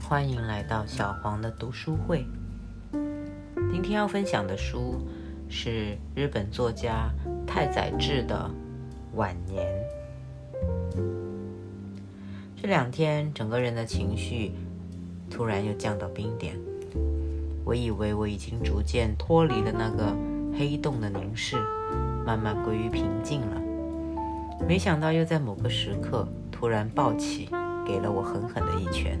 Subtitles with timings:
[0.00, 2.26] 欢迎来到小黄的读书会。
[3.72, 5.00] 今天要分享的书
[5.48, 7.10] 是日本作家
[7.46, 8.50] 太宰治的
[9.16, 9.66] 《晚年》。
[12.60, 14.52] 这两天，整个人的情绪
[15.30, 16.56] 突然又降到冰点。
[17.64, 20.14] 我以为我已经逐渐脱离了那个
[20.58, 21.56] 黑洞的凝视，
[22.26, 23.71] 慢慢归于平静了。
[24.66, 27.48] 没想到又在某个时刻突然暴起，
[27.86, 29.20] 给了我狠狠的一拳。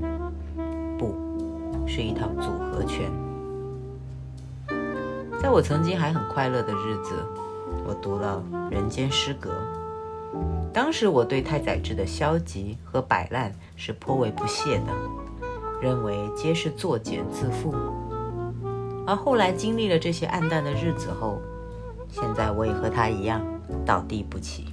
[0.98, 1.14] 不
[1.86, 3.10] 是一套组合拳。
[5.42, 7.14] 在我曾经还很快乐的日子，
[7.84, 9.50] 我读了《人间失格》。
[10.72, 14.92] 当时我对太宰治的消极和摆烂是颇为不屑的，
[15.82, 17.74] 认为皆是作茧自缚。
[19.06, 21.40] 而后来经历了这些暗淡的日子后，
[22.08, 23.44] 现在我也和他一样
[23.84, 24.71] 倒地不起。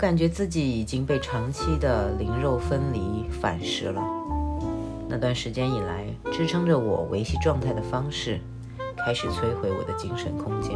[0.00, 4.02] 感觉自己已经被长期的灵肉分离反噬了。
[5.06, 8.40] 那段时间以来，支撑着我维系状态的方式，
[9.04, 10.74] 开始摧毁我的精神空间。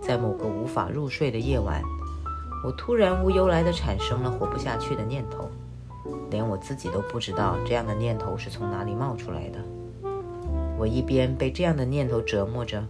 [0.00, 1.82] 在某个无法入睡的夜晚，
[2.64, 5.50] 我突然无由来的产生了活不下去的念头，
[6.30, 9.58] 连我自己都不知道这样的念头是从哪里冒出来的。
[10.78, 12.80] 我一边被这样的念头折磨着。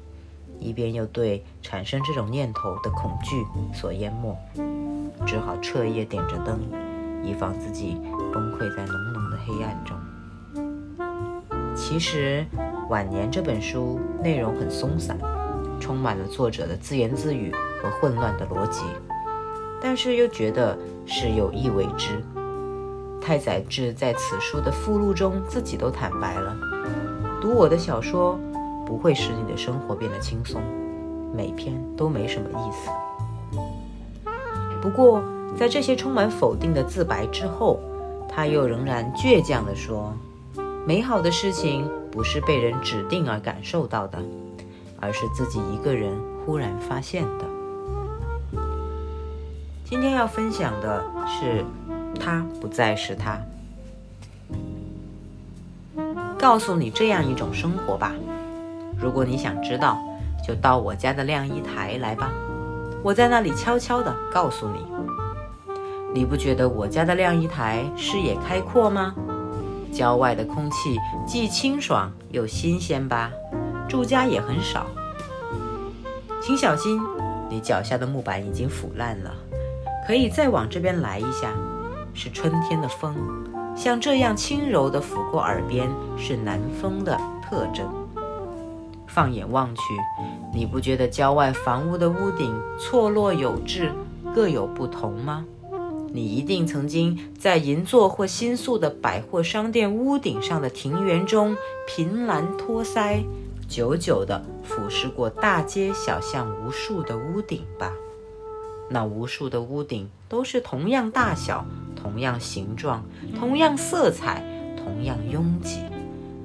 [0.59, 4.33] 一边又对产生这种念头的恐惧所淹没，
[5.27, 6.61] 只好彻夜点着灯，
[7.23, 8.01] 以防自己
[8.33, 9.97] 崩溃在浓浓的黑暗中。
[11.75, 12.45] 其实，
[12.89, 15.19] 《晚年》这本书内容很松散，
[15.81, 18.85] 充满了作者的自言自语和混乱的逻辑，
[19.81, 22.23] 但是又觉得是有意为之。
[23.21, 26.57] 太宰治在此书的附录中自己都坦白了：
[27.41, 28.39] 读我的小说。
[28.85, 30.61] 不会使你的生活变得轻松，
[31.35, 32.91] 每篇都没什么意思。
[34.83, 35.23] 不过，
[35.57, 37.79] 在这些充满否定的自白之后，
[38.29, 40.13] 他又仍然倔强地说
[40.85, 44.19] ：“美好的事情不是被人指定而感受到的，
[44.99, 46.13] 而是自己一个人
[46.45, 47.45] 忽然发现的。”
[49.89, 51.65] 今天要分享的是，
[52.19, 53.39] 他不再是他。
[56.37, 58.13] 告诉你这样一种生活吧。
[58.99, 59.97] 如果你想知道，
[60.45, 62.33] 就到我家的晾衣台来吧，
[63.03, 64.87] 我在那里悄悄地告诉你。
[66.15, 69.15] 你不觉得我家的晾衣台视野开阔吗？
[69.93, 73.31] 郊外的空气既清爽又新鲜吧？
[73.89, 74.87] 住家也很少。
[76.41, 77.01] 请小心，
[77.49, 79.35] 你脚下的木板已经腐烂了，
[80.07, 81.51] 可以再往这边来一下。
[82.15, 83.15] 是春天的风，
[83.75, 87.87] 像这样轻柔地拂过耳边，是南风的特征。
[89.07, 89.83] 放眼望去，
[90.55, 93.91] 你不觉得郊外房屋的屋顶错落有致，
[94.35, 95.45] 各有不同吗？
[96.13, 101.57] 你一定曾经在银座或新宿的百货商店屋顶上的庭园中
[101.89, 103.23] 凭栏托腮，
[103.67, 107.91] 久久地俯视过大街小巷无数的屋顶吧？
[108.91, 111.65] 那无数的屋顶都是同样大小、
[111.97, 113.03] 同样形状、
[113.39, 114.45] 同样色彩、
[114.77, 115.79] 同样拥挤，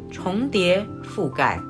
[0.09, 1.61] 重叠覆盖。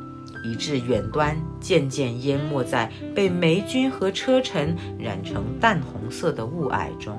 [0.47, 7.18] 以致远端渐渐淹没在被霉菌和车尘染成淡红色的雾霭中。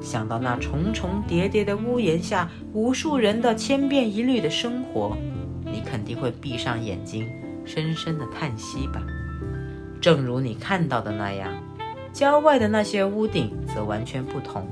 [0.00, 5.16] 想到那重重叠叠的屋檐下无数人的千变一律的生活，
[5.64, 7.28] 你肯定会闭上眼睛，
[7.64, 9.02] 深深的叹息吧。
[10.00, 11.52] 正如你看到的那样，
[12.12, 14.66] 郊外的那些屋顶则完全不同，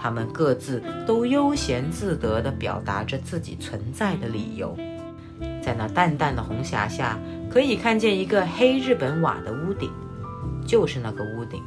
[0.00, 4.74] 他们各自都悠闲自得地表达着自己存在的理由。
[5.64, 9.90] 在那淡淡的红霞下，可以看见一个黑日本瓦的屋顶，
[10.66, 11.62] 就是那个屋顶。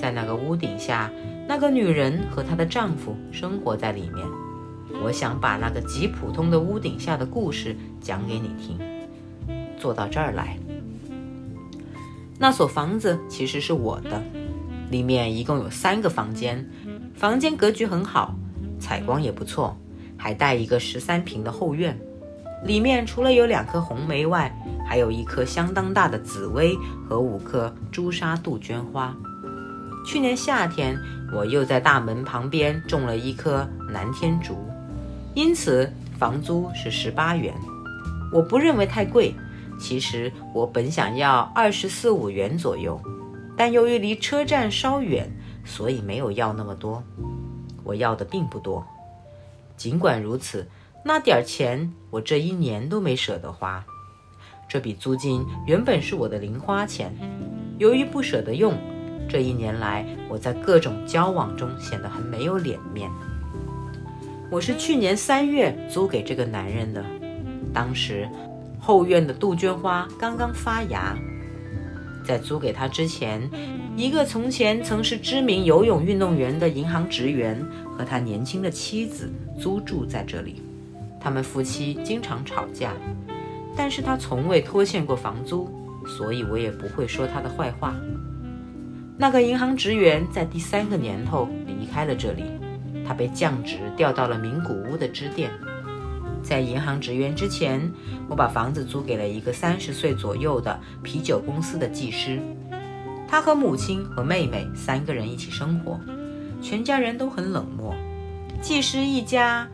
[0.00, 1.08] 在那个屋顶下，
[1.46, 4.26] 那个女人和她的丈夫生活在里面。
[5.00, 8.76] 我想把那个极普通的屋顶下的故事讲给你听。
[9.78, 10.58] 坐到这儿来，
[12.36, 14.20] 那所房子其实是我的，
[14.90, 16.68] 里面一共有三个房间，
[17.14, 18.34] 房间格局很好，
[18.80, 19.76] 采光也不错，
[20.16, 21.96] 还带一个十三平的后院。
[22.64, 24.54] 里面除了有两颗红梅外，
[24.86, 26.76] 还有一棵相当大的紫薇
[27.08, 29.16] 和五棵朱砂杜鹃花。
[30.06, 30.98] 去年夏天，
[31.32, 34.56] 我又在大门旁边种了一棵南天竹，
[35.34, 37.54] 因此房租是十八元。
[38.32, 39.34] 我不认为太贵，
[39.78, 43.00] 其实我本想要二十四五元左右，
[43.56, 45.30] 但由于离车站稍远，
[45.64, 47.02] 所以没有要那么多。
[47.84, 48.86] 我要的并不多，
[49.76, 50.68] 尽管如此。
[51.02, 53.82] 那点钱，我这一年都没舍得花。
[54.68, 57.10] 这笔租金原本是我的零花钱，
[57.78, 58.74] 由于不舍得用，
[59.26, 63.10] 这一年来，我在各种交往中显得很没有脸面。
[64.50, 67.02] 我是去年三月租给这个男人的，
[67.72, 68.28] 当时
[68.78, 71.16] 后院的杜鹃花刚刚发芽。
[72.22, 73.50] 在租给他之前，
[73.96, 77.58] 一个从前曾是知名游泳运动员的银行职员
[77.96, 80.62] 和他年轻的妻子租住在这里。
[81.20, 82.92] 他们夫妻经常吵架，
[83.76, 85.70] 但是他从未拖欠过房租，
[86.06, 87.94] 所以我也不会说他的坏话。
[89.18, 92.44] 那个银行职员在第三个年头离开了这里，
[93.06, 95.50] 他被降职调到了名古屋的支店。
[96.42, 97.92] 在银行职员之前，
[98.26, 102.40] 我把房子租给了一个三十岁左右的啤酒公司的技师，
[103.28, 106.00] 他和母亲和妹妹三个人一起生活，
[106.62, 107.94] 全家人都很冷漠。
[108.62, 109.68] 技师一家。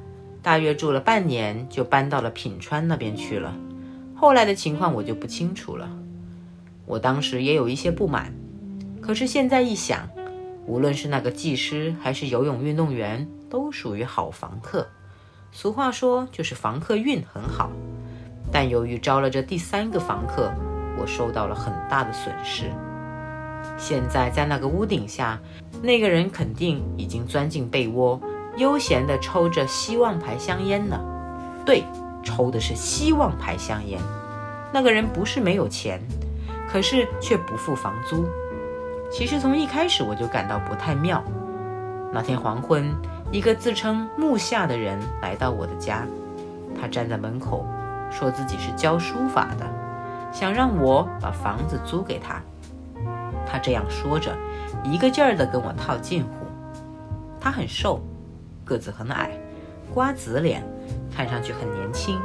[0.47, 3.53] 大约住了半年，就搬到了品川那边去了。
[4.15, 5.91] 后来的情况我就不清楚了。
[6.85, 8.33] 我当时也有一些不满，
[9.01, 10.09] 可是现在一想，
[10.65, 14.87] 无论是那个技师还是游泳运动员，都属于好房客。
[15.51, 17.73] 俗话说就是房客运很好。
[18.53, 20.55] 但由于招了这第三个房客，
[20.97, 22.71] 我受到了很大的损失。
[23.77, 25.41] 现在在那个屋顶下，
[25.83, 28.21] 那个人肯定已经钻进被窝。
[28.57, 30.99] 悠闲地抽着希望牌香烟呢，
[31.65, 31.85] 对，
[32.23, 34.01] 抽的是希望牌香烟。
[34.73, 36.01] 那个人不是没有钱，
[36.69, 38.27] 可是却不付房租。
[39.11, 41.23] 其实从一开始我就感到不太妙。
[42.13, 42.95] 那天黄昏，
[43.31, 46.07] 一个自称木下的人来到我的家，
[46.81, 47.65] 他站在门口，
[48.11, 49.67] 说自己是教书法的，
[50.33, 52.41] 想让我把房子租给他。
[53.47, 54.35] 他这样说着，
[54.83, 56.31] 一个劲儿地跟我套近乎。
[57.41, 58.01] 他很瘦。
[58.67, 59.31] 个子很矮，
[59.95, 60.63] 瓜子脸，
[61.15, 62.21] 看上去很年轻，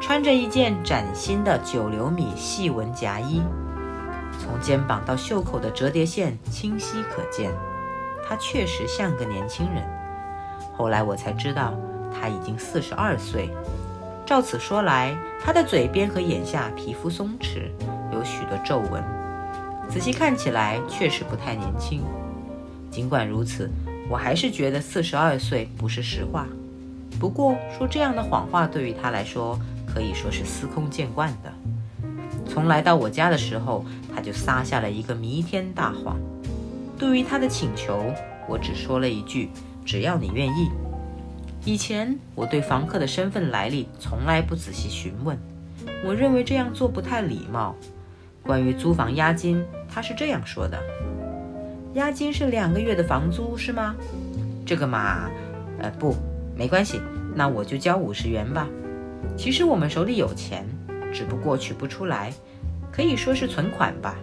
[0.00, 3.40] 穿着一件崭新的九流米细纹夹衣，
[4.40, 7.52] 从肩膀到袖口的折叠线清晰可见。
[8.26, 9.84] 他确实像个年轻人。
[10.76, 11.74] 后来我才知道
[12.12, 13.48] 他已经四十二岁。
[14.26, 17.70] 照此说来，他的嘴边和眼下皮肤松弛，
[18.12, 19.04] 有许多皱纹，
[19.88, 22.02] 仔细看起来确实不太年轻。
[22.90, 23.70] 尽管如此。
[24.08, 26.46] 我还是觉得四十二岁不是实话，
[27.18, 31.52] 不过说这样的谎话对于他来说可以说是司空见惯的。
[32.46, 33.84] 从来到我家的时候，
[34.14, 36.18] 他就撒下了一个弥天大谎。
[36.98, 38.12] 对于他的请求，
[38.46, 39.48] 我只说了一句
[39.84, 40.70] ：“只要你愿意。”
[41.64, 45.36] 以前我对房客的身份来历从来不仔细询问，
[46.04, 47.74] 我认为这样做不太礼貌。
[48.42, 50.78] 关于租房押金，他是这样说的。
[51.94, 53.94] 押金是两个月的房租是吗？
[54.66, 55.30] 这个嘛，
[55.78, 56.16] 呃，不，
[56.56, 57.00] 没关系，
[57.36, 58.66] 那我就交五十元吧。
[59.36, 60.66] 其实我们手里有钱，
[61.12, 62.32] 只不过取不出来，
[62.90, 64.16] 可以说是存款吧。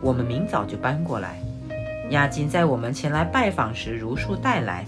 [0.00, 1.40] 我们明早就搬过来，
[2.10, 4.84] 押金在我们前来拜访时如数带来。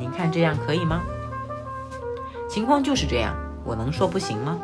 [0.00, 1.02] 您看这样可以吗？
[2.50, 4.58] 情况就是这样，我能说不行吗？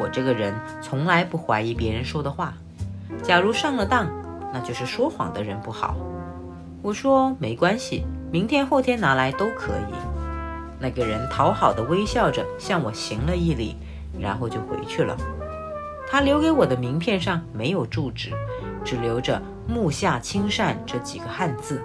[0.00, 2.54] 我这个人从来不怀疑别人说的话，
[3.22, 4.23] 假如上了当。
[4.54, 5.96] 那就是说谎的人不好。
[6.80, 9.94] 我说没关系，明天后天拿来都可以。
[10.78, 13.76] 那个人讨好的微笑着向我行了一礼，
[14.16, 15.16] 然后就回去了。
[16.06, 18.30] 他留给我的名片上没有住址，
[18.84, 21.82] 只留着“木下清善”这几个汉字，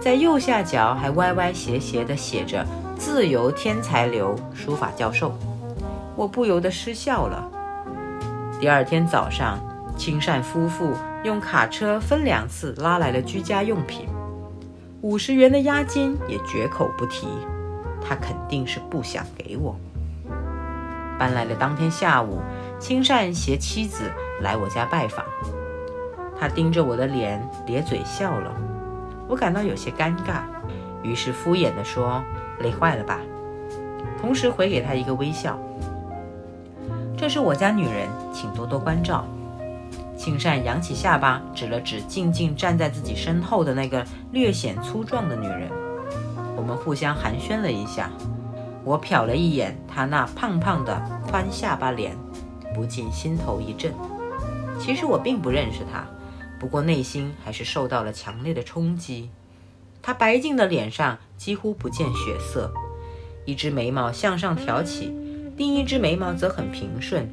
[0.00, 2.66] 在右下角还歪歪斜斜地写着
[2.98, 5.32] “自由天才流书法教授”。
[6.16, 7.48] 我不由得失笑了。
[8.58, 9.58] 第二天早上，
[10.00, 10.94] 清善夫妇。
[11.22, 14.08] 用卡车分两次拉来了居家用品，
[15.02, 17.28] 五十元的押金也绝口不提，
[18.00, 19.76] 他肯定是不想给我。
[21.18, 22.40] 搬来的当天下午，
[22.78, 24.04] 青善携妻子
[24.40, 25.22] 来我家拜访，
[26.40, 28.50] 他盯着我的脸咧嘴笑了，
[29.28, 30.40] 我感到有些尴尬，
[31.02, 32.24] 于是敷衍地说
[32.60, 33.20] ：“累坏了吧？”
[34.18, 35.58] 同时回给他一个微笑。
[37.14, 39.26] 这是我家女人，请多多关照。
[40.20, 45.70] 青善扬起下巴，指了指静静站在自己身后的那个略显粗壮的女人。
[46.54, 48.10] 我们互相寒暄了一下，
[48.84, 52.14] 我瞟了一眼她那胖胖的宽下巴脸，
[52.74, 53.94] 不禁心头一震。
[54.78, 56.04] 其实我并不认识她，
[56.58, 59.30] 不过内心还是受到了强烈的冲击。
[60.02, 62.70] 她白净的脸上几乎不见血色，
[63.46, 65.14] 一只眉毛向上挑起，
[65.56, 67.26] 另一只眉毛则很平顺，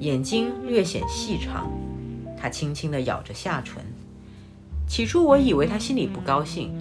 [0.00, 1.66] 眼睛略显细长。
[2.40, 3.82] 他轻轻地咬着下唇，
[4.86, 6.72] 起初我以为他心里不高兴，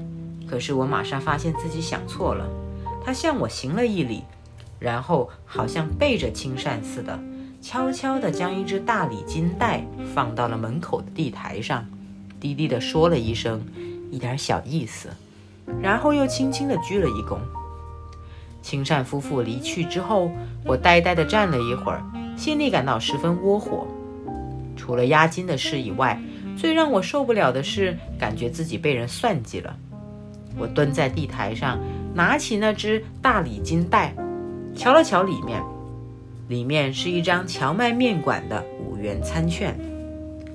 [0.48, 2.48] 可是我马上发现自己想错了。
[3.04, 4.24] 他向我行了一礼，
[4.80, 7.20] 然后好像背着青善似的，
[7.62, 11.86] 悄悄地将一只大礼金袋放到了门口的地台上，
[12.40, 13.62] 低低地说了一声
[14.12, 15.10] ：“一点小意思。”
[15.82, 17.38] 然后又轻轻地鞠了一躬。
[18.62, 20.32] 青善夫妇离去之后，
[20.64, 22.04] 我呆呆地站了一会儿，
[22.36, 23.88] 心里感到十分窝火。
[24.86, 26.22] 除了押金的事以外，
[26.56, 29.76] 最让我受不了的是感觉自己被人算计了。
[30.56, 31.80] 我蹲在地台上，
[32.14, 34.14] 拿起那只大礼金袋，
[34.76, 35.60] 瞧了瞧里面，
[36.48, 39.76] 里面是一张荞麦面馆的五元餐券。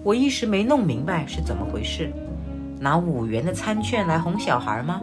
[0.04, 2.12] 我一时没弄明白是怎么回事，
[2.78, 5.02] 拿五元的餐券来哄小孩吗？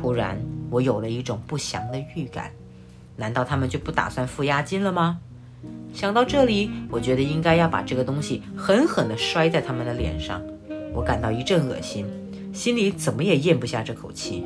[0.00, 0.40] 忽然，
[0.70, 2.50] 我有了一种不祥的预感。
[3.14, 5.18] 难道他们就不打算付押金了吗？
[5.92, 10.40] 想到这里，我觉得应该要把这个东西狠狠地摔在他们的脸上。
[10.94, 12.06] 我感到一阵恶心，
[12.52, 14.44] 心里怎么也咽不下这口气。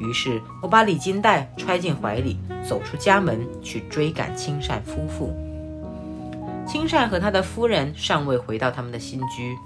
[0.00, 5.34] 于是，我把礼金袋揣进怀里，走出家门去追赶青善夫妇。
[6.66, 9.56] 青善和他的夫人尚未回到他们的新居，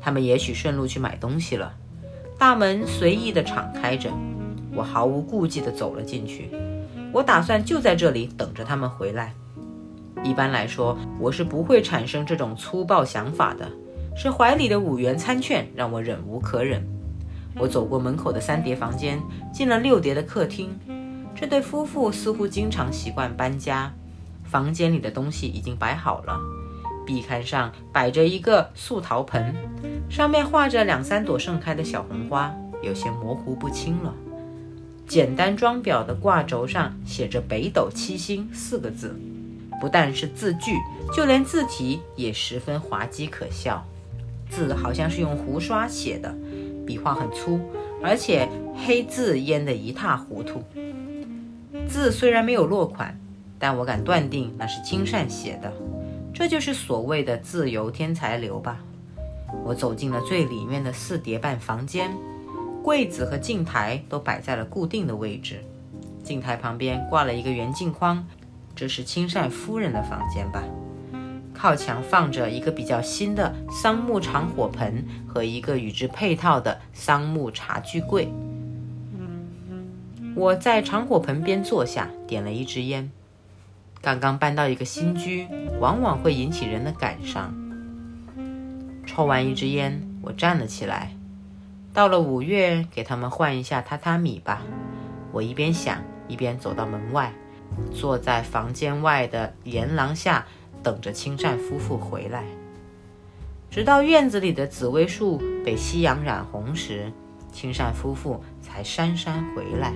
[0.00, 1.74] 他们也许顺路去买东西了。
[2.38, 4.10] 大门随意地敞开着，
[4.74, 6.48] 我毫无顾忌地走了进去。
[7.12, 9.34] 我打算就在这里等着他们回来。
[10.22, 13.70] 一般来说，我是不会产生这种粗暴想法的。
[14.16, 16.84] 是怀里的五元餐券让我忍无可忍。
[17.56, 19.20] 我走过门口的三叠房间，
[19.52, 20.70] 进了六叠的客厅。
[21.34, 23.92] 这对夫妇似乎经常习惯搬家。
[24.44, 26.38] 房间里的东西已经摆好了，
[27.06, 29.54] 壁龛上摆着一个素陶盆，
[30.10, 32.52] 上面画着两三朵盛开的小红花，
[32.82, 34.12] 有些模糊不清了。
[35.06, 39.18] 简单装裱的挂轴上写着“北斗七星”四个字，
[39.80, 40.76] 不但是字句，
[41.14, 43.82] 就连字体也十分滑稽可笑。
[44.50, 46.34] 字好像是用胡刷写的，
[46.86, 47.58] 笔画很粗，
[48.02, 48.48] 而且
[48.86, 50.62] 黑字淹得一塌糊涂。
[51.88, 53.18] 字虽然没有落款。
[53.62, 55.70] 但我敢断定那是金善写的，
[56.32, 58.78] 这就是所谓的自由天才流吧。
[59.66, 62.10] 我走进了最里面的四叠半房间，
[62.82, 65.62] 柜子和镜台都摆在了固定的位置，
[66.24, 68.26] 镜台旁边挂了一个圆镜框，
[68.80, 70.64] 这是青善夫人的房间吧。
[71.52, 78.32] 靠墙放着一个比较新的桑木长火盆和一个与之配套的桑木茶具柜。
[80.34, 83.10] 我在长火盆边坐下，点了一支烟。
[84.00, 85.46] 刚刚搬到一个新居，
[85.78, 87.54] 往往会引起人的感伤。
[89.04, 91.14] 抽完一支烟，我站了起来。
[91.92, 94.62] 到了五月，给他们换一下榻榻米吧。
[95.32, 97.30] 我一边想，一边走到门外，
[97.92, 100.46] 坐在房间外的檐廊下，
[100.82, 102.44] 等着青善夫妇回来。
[103.70, 107.12] 直到院子里的紫薇树被夕阳染红时，
[107.52, 109.92] 青善夫妇才姗姗回来。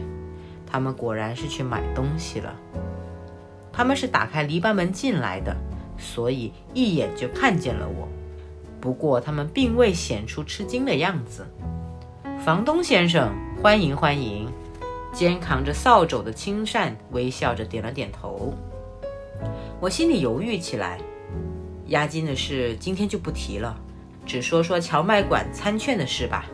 [0.67, 2.55] 他们果然是去买东西了。
[3.73, 5.57] 他们是打开篱笆门进来的，
[5.99, 8.09] 所以一眼就看见了我。
[8.81, 11.47] 不过他们并未显出吃惊的样子。
[12.45, 14.49] 房东先生，欢迎欢迎！
[15.15, 18.53] 肩扛着扫帚的青善微笑着点了点头。
[19.81, 20.99] 我心里犹豫起来，
[21.87, 23.75] 押金的事今天就不提了，
[24.27, 26.47] 只说说荞麦馆餐券的事吧。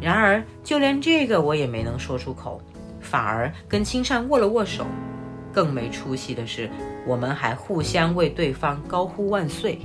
[0.00, 2.60] 然而就连这个我也没能说出口，
[3.00, 4.86] 反而跟青善握了握手。
[5.52, 6.68] 更没出息的是，
[7.06, 9.78] 我们还互相为对方高呼万岁。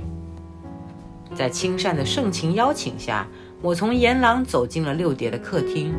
[1.32, 3.24] 在青善的盛情邀请下，
[3.62, 5.94] 我从檐廊走进了六叠的客厅。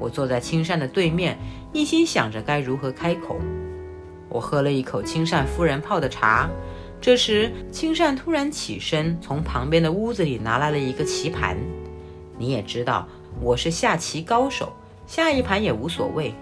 [0.00, 1.38] 我坐在青善的对面，
[1.72, 3.38] 一心想着该如何开口。
[4.30, 6.48] 我喝了一口青善夫人泡的茶。
[7.00, 11.56] 这时，青善突然起身，从旁边的屋子里拿来了一个棋盘。
[12.38, 13.06] 你也知道，
[13.40, 14.72] 我是下棋高手，
[15.06, 16.34] 下一盘也无所谓。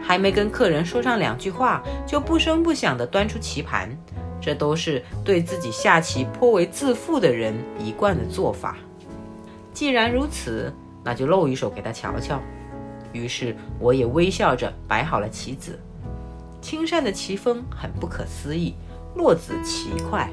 [0.00, 3.90] 还没跟客人说上两句话，就不声不响地端出棋盘，
[4.40, 8.76] 这都是对自己下棋颇为自负的人一贯的做法。
[9.72, 10.72] 既然如此，
[11.04, 12.40] 那就露一手给他瞧瞧。
[13.12, 15.78] 于是我也微笑着摆好了棋子。
[16.60, 18.74] 青善的棋风很不可思议，
[19.14, 20.28] 落子奇快。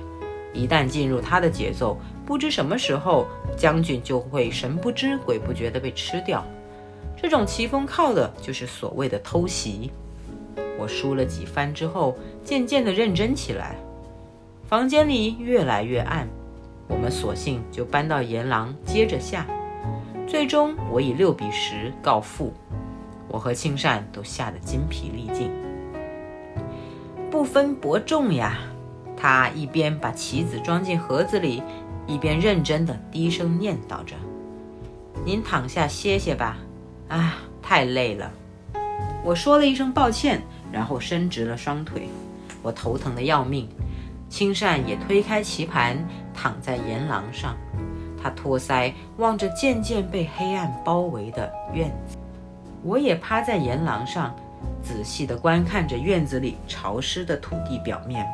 [0.53, 3.27] 一旦进入他的节奏，不知什么时候
[3.58, 6.44] 将军就会神不知鬼不觉地被吃掉。
[7.15, 9.91] 这种棋风靠的就是所谓的偷袭。
[10.77, 13.75] 我输了几番之后，渐渐地认真起来。
[14.67, 16.27] 房间里越来越暗，
[16.88, 19.46] 我们索性就搬到岩廊接着下。
[20.36, 22.54] 最终我以六比十告负。
[23.30, 25.50] 我和青善都吓得筋疲力尽。
[27.32, 28.58] 不分伯仲呀！
[29.15, 31.63] 他一边把棋子装进盒子里，
[32.06, 34.13] 一边认真地低声念叨着
[35.24, 36.58] ：“您躺下歇歇吧。”
[37.08, 38.30] 啊，太累了！
[39.24, 42.10] 我说了一声抱歉，然后伸直了双腿。
[42.62, 43.70] 我头疼的要命。
[44.27, 47.56] 青善也推开棋盘，躺在檐廊上。
[48.25, 52.17] 他托腮望着渐渐被黑暗包围的院子，
[52.82, 54.36] 我也趴在檐廊上，
[54.82, 58.25] 仔细地观看着院子里潮湿的土地表面。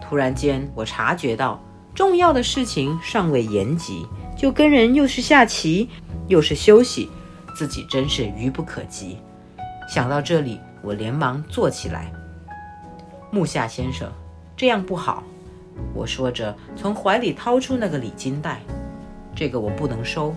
[0.00, 1.60] 突然间，我察觉到
[1.94, 5.90] 重要的事情尚未言及，就跟人又是下棋
[6.26, 7.10] 又是休息，
[7.54, 9.18] 自己真是愚不可及。
[9.86, 12.10] 想到这里，我连忙坐起来。
[13.30, 14.10] 木下先生，
[14.56, 15.22] 这样不好。
[15.92, 18.62] 我说着，从怀里掏出那个礼金袋。
[19.34, 20.34] 这个我不能收。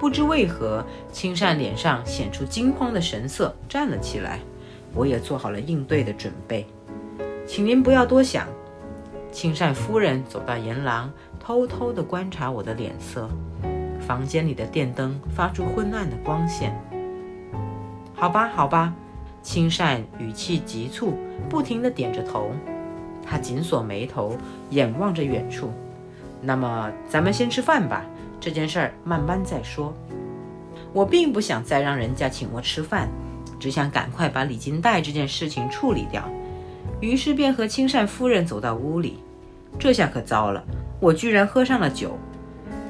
[0.00, 4.40] 不知为何，青善脸上显出惊慌的神色，站了起来。
[4.94, 6.66] 我也做好了应对的准备。
[7.46, 8.46] 请您不要多想。
[9.30, 11.10] 青善夫人走到沿廊，
[11.40, 13.28] 偷偷地观察我的脸色。
[14.00, 16.76] 房间里的电灯发出昏暗的光线。
[18.14, 18.92] 好吧，好吧。
[19.42, 21.14] 青善语气急促，
[21.48, 22.50] 不停地点着头。
[23.24, 24.36] 他紧锁眉头，
[24.70, 25.70] 眼望着远处。
[26.42, 28.04] 那么，咱们先吃饭吧。
[28.40, 29.94] 这件事儿慢慢再说。
[30.92, 33.08] 我并不想再让人家请我吃饭，
[33.60, 36.28] 只想赶快把礼金袋这件事情处理掉。
[37.00, 39.18] 于是便和青善夫人走到屋里。
[39.78, 40.62] 这下可糟了，
[41.00, 42.18] 我居然喝上了酒。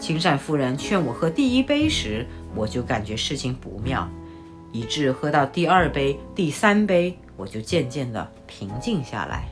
[0.01, 4.09] 青善夫人劝我喝第一杯时，我就感觉事情不妙，
[4.73, 9.47] 以致喝到第二杯、第三杯，我就渐渐的平静下来。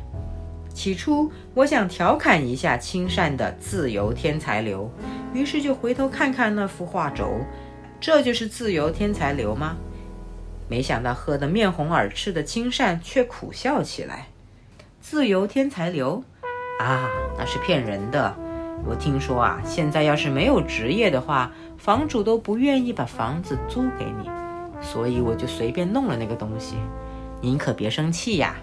[0.81, 4.91] 起初我想调侃一下青善的自由天才流，
[5.35, 7.45] 于是就回头看看那幅画轴，
[8.01, 9.77] 这就是自由天才流吗？
[10.71, 14.29] 没想到喝得面红耳赤的青善却苦笑起来。
[15.03, 16.25] 自由天才流
[16.79, 17.07] 啊，
[17.37, 18.35] 那是骗人的。
[18.87, 24.31] 我听说啊，现在要是没有职业的话，房主都不愿意把房子租给你，
[24.81, 26.77] 所以我就随便弄了那个东西。
[27.43, 28.57] 您可别生气呀。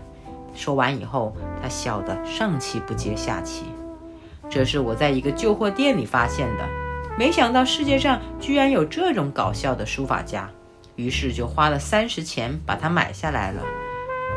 [0.58, 3.66] 说完以后，他笑得上气不接下气。
[4.50, 6.68] 这是我在一个旧货店里发现的，
[7.16, 10.50] 没想到世界上居然有这种搞笑的书法家，
[10.96, 13.62] 于是就花了三十钱把它买下来了。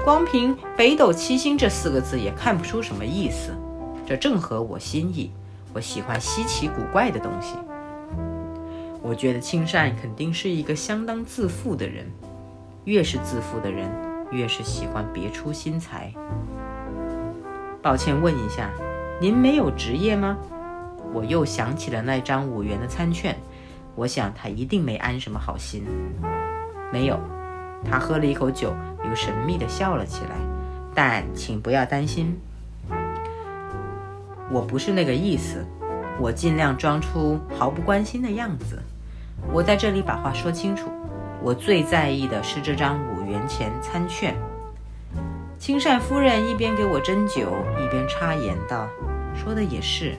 [0.04, 3.52] 光凭“北斗七星”这四个字也看不出什么意思，
[4.06, 5.30] 这正合我心意。
[5.72, 7.54] 我喜欢稀奇古怪的东西。
[9.00, 12.06] 我觉得青善肯定是一个相当自负的人，
[12.84, 13.88] 越是自负的人。
[14.30, 16.12] 越是喜欢别出心裁。
[17.82, 18.70] 抱歉，问一下，
[19.20, 20.36] 您没有职业吗？
[21.12, 23.36] 我又想起了那张五元的餐券，
[23.96, 25.84] 我想他一定没安什么好心。
[26.92, 27.18] 没有，
[27.84, 28.72] 他喝了一口酒，
[29.04, 30.36] 又神秘地笑了起来。
[30.94, 32.38] 但请不要担心，
[34.50, 35.64] 我不是那个意思。
[36.18, 38.78] 我尽量装出毫不关心的样子。
[39.52, 40.90] 我在这里把话说清楚。
[41.42, 44.36] 我最在意的是这张五元钱餐券。
[45.58, 48.88] 青善夫人一边给我斟酒，一边插言道
[49.34, 50.14] ：“说的也是。”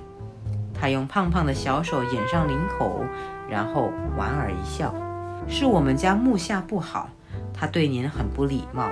[0.74, 3.04] 她用胖胖的小手掩上领口，
[3.50, 4.94] 然后莞尔一笑
[5.48, 7.10] ：“是我们家木下不好，
[7.54, 8.90] 他对您很不礼貌，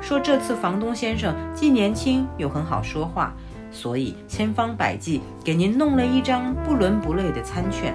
[0.00, 3.34] 说这次房东先生既年轻又很好说话，
[3.70, 7.94] 所以千方百计给您弄了一张不伦不类的餐券，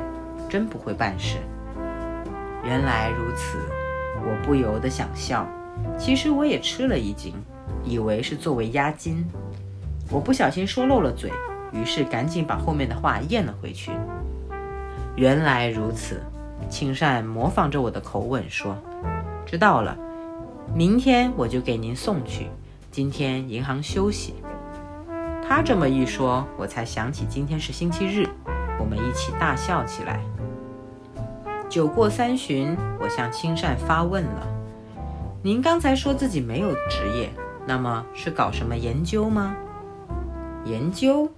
[0.50, 1.38] 真不会办事。”
[2.64, 3.58] 原来如此，
[4.18, 5.48] 我不由得想笑。
[5.98, 7.34] 其实我也吃了一惊，
[7.84, 9.26] 以为是作为押金。
[10.10, 11.32] 我不小心说漏了嘴，
[11.72, 13.92] 于是赶紧把后面的话咽了回去。
[15.16, 16.22] 原来如此，
[16.70, 18.78] 青善模仿着我的口吻说
[19.46, 19.98] ：“知道了，
[20.74, 22.48] 明天我就给您送去。
[22.90, 24.36] 今天银行休息。”
[25.48, 28.28] 他这么一说，我才想起今天是星期日，
[28.80, 30.20] 我们一起大笑起来。
[31.70, 34.48] 酒过三巡，我向青善发问了
[35.44, 37.32] ：“您刚才说自己没有职业，
[37.66, 39.56] 那么是搞什么研究吗？”
[40.66, 41.30] 研究？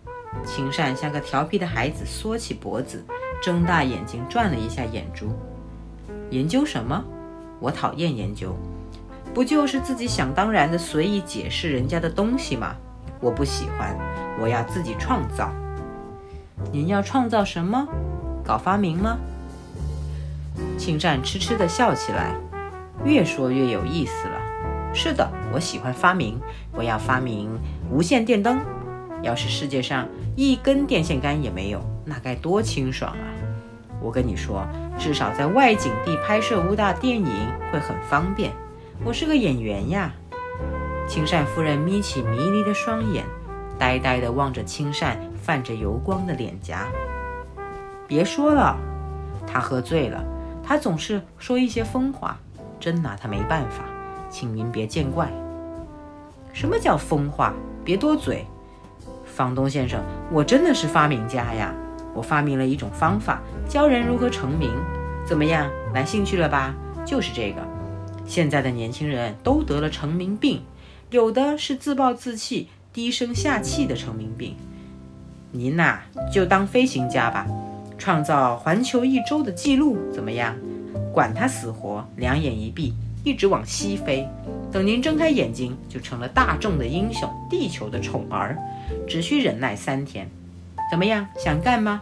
[0.46, 3.02] 青善像个调皮的孩子，缩起脖子，
[3.42, 5.32] 睁大眼睛转了一下眼珠。
[6.32, 7.02] 研究什么？
[7.60, 8.54] 我讨厌研究，
[9.34, 12.76] 不就是自己想当然的随意解释人家的东西吗？
[13.22, 13.96] 我不喜欢，
[14.42, 15.50] 我要自己创造。
[16.74, 17.88] 您要创造什么？
[18.44, 19.18] 搞发明吗？
[20.78, 22.36] 青善痴痴地笑起来，
[23.06, 24.38] 越说越有意思了。
[24.94, 26.40] 是的，我喜欢发明，
[26.72, 27.50] 我要发明
[27.90, 28.62] 无线电灯。
[29.22, 33.26] 要是世界上一根电线杆也没有，那该多清爽啊！
[34.02, 34.68] 我跟你说，
[35.00, 37.26] 至少在外景地拍摄武打电影
[37.72, 38.52] 会很方便。
[39.04, 40.12] 我是个演员呀。
[41.08, 43.24] 青善夫人眯起迷离的双眼，
[43.80, 46.88] 呆呆地望着青善泛着油光的脸颊。
[48.08, 48.78] 别说了，
[49.48, 50.24] 他喝醉了。
[50.62, 52.40] 他总是说一些疯话，
[52.84, 53.86] 真拿他没办法，
[54.30, 55.32] 请您别见怪。
[56.52, 57.54] 什么叫疯话？
[57.82, 58.46] 别多嘴，
[59.24, 61.74] 房东先生，我真的是发明家呀！
[62.14, 64.70] 我发明了一种方法，教人如何成名。
[65.26, 66.76] 怎么样，来兴趣了吧？
[67.06, 67.62] 就是这个。
[68.26, 70.62] 现在的年轻人都得了成名病，
[71.10, 74.58] 有的是自暴自弃、低声下气的成名病。
[75.54, 77.48] 您呐，就当飞行家吧，
[77.98, 80.54] 创造环球一周的记录，怎么样？
[81.14, 82.92] 管他死活，两眼一闭，
[83.24, 84.28] 一直往西飞。
[84.72, 88.58] 等您睁开眼睛，就成了大众的英雄，地球的宠儿。
[89.08, 90.28] 只需忍耐三天，
[90.90, 91.28] 怎么样？
[91.38, 92.02] 想干吗？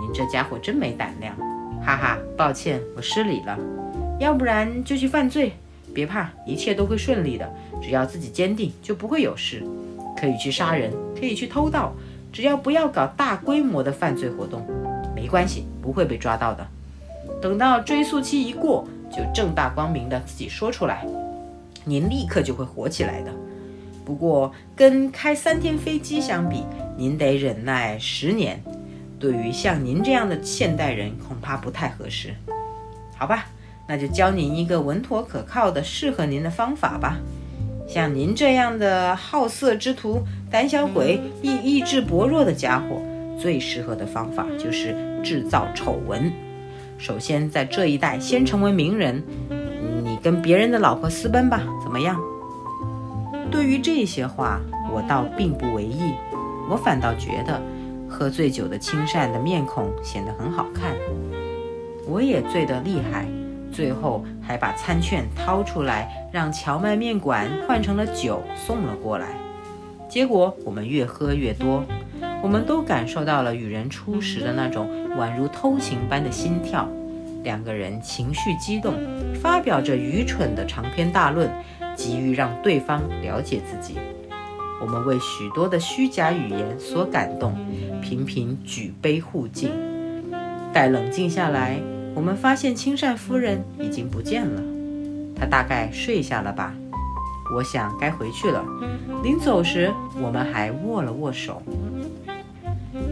[0.00, 1.36] 您这家伙真没胆量！
[1.84, 3.58] 哈哈，抱歉，我失礼了。
[4.18, 5.52] 要不然就去犯罪，
[5.92, 7.46] 别怕，一切都会顺利的。
[7.82, 9.62] 只要自己坚定，就不会有事。
[10.18, 11.92] 可以去杀人，可以去偷盗，
[12.32, 14.66] 只要不要搞大规模的犯罪活动，
[15.14, 16.66] 没关系，不会被抓到的。
[17.40, 21.06] 等到追溯期一过，就正大光明的自己说出来，
[21.84, 23.32] 您立刻就会火起来的。
[24.04, 26.64] 不过跟开三天飞机相比，
[26.96, 28.62] 您得忍耐十年。
[29.18, 32.34] 对于像您这样的现代人，恐怕不太合适。
[33.16, 33.46] 好吧。
[33.88, 37.18] 那就教您一个稳妥可靠的、适合您的方法吧。
[37.86, 43.00] 像您这样的好色之徒、胆小鬼、意意志薄弱的家伙，
[43.40, 46.32] 最适合的方法就是制造丑闻。
[46.98, 49.22] 首先在这一代先成为名人，
[50.02, 52.20] 你跟别人的老婆私奔吧，怎么样？
[53.50, 54.60] 对于这些话，
[54.92, 56.14] 我倒并不为意，
[56.68, 57.60] 我反倒觉得
[58.08, 60.94] 喝醉酒的青善的面孔显得很好看。
[62.08, 63.26] 我也醉得厉害。
[63.72, 69.26] 最后还把餐券掏出来，让荞麦面馆换成了酒送了过来。
[70.08, 71.84] 结果我们越喝越多，
[72.46, 76.88] 我们都感受到了与人初识的那种宛如偷情般的心跳。
[77.42, 78.94] 两个人情绪激动，
[79.34, 81.50] 发表着愚蠢的长篇大论，
[81.96, 83.98] 急于让对方了解自己。
[84.80, 87.52] 我们为许多的虚假语言所感动，
[88.00, 89.72] 频频举杯互敬。
[90.72, 91.80] 待冷静下来。
[92.14, 94.62] 我们发现青善夫人已经不见了，
[95.34, 96.72] 她大概睡下了吧。
[97.56, 98.64] 我想该回去了。
[99.24, 101.60] 临走时，我们还握了握手。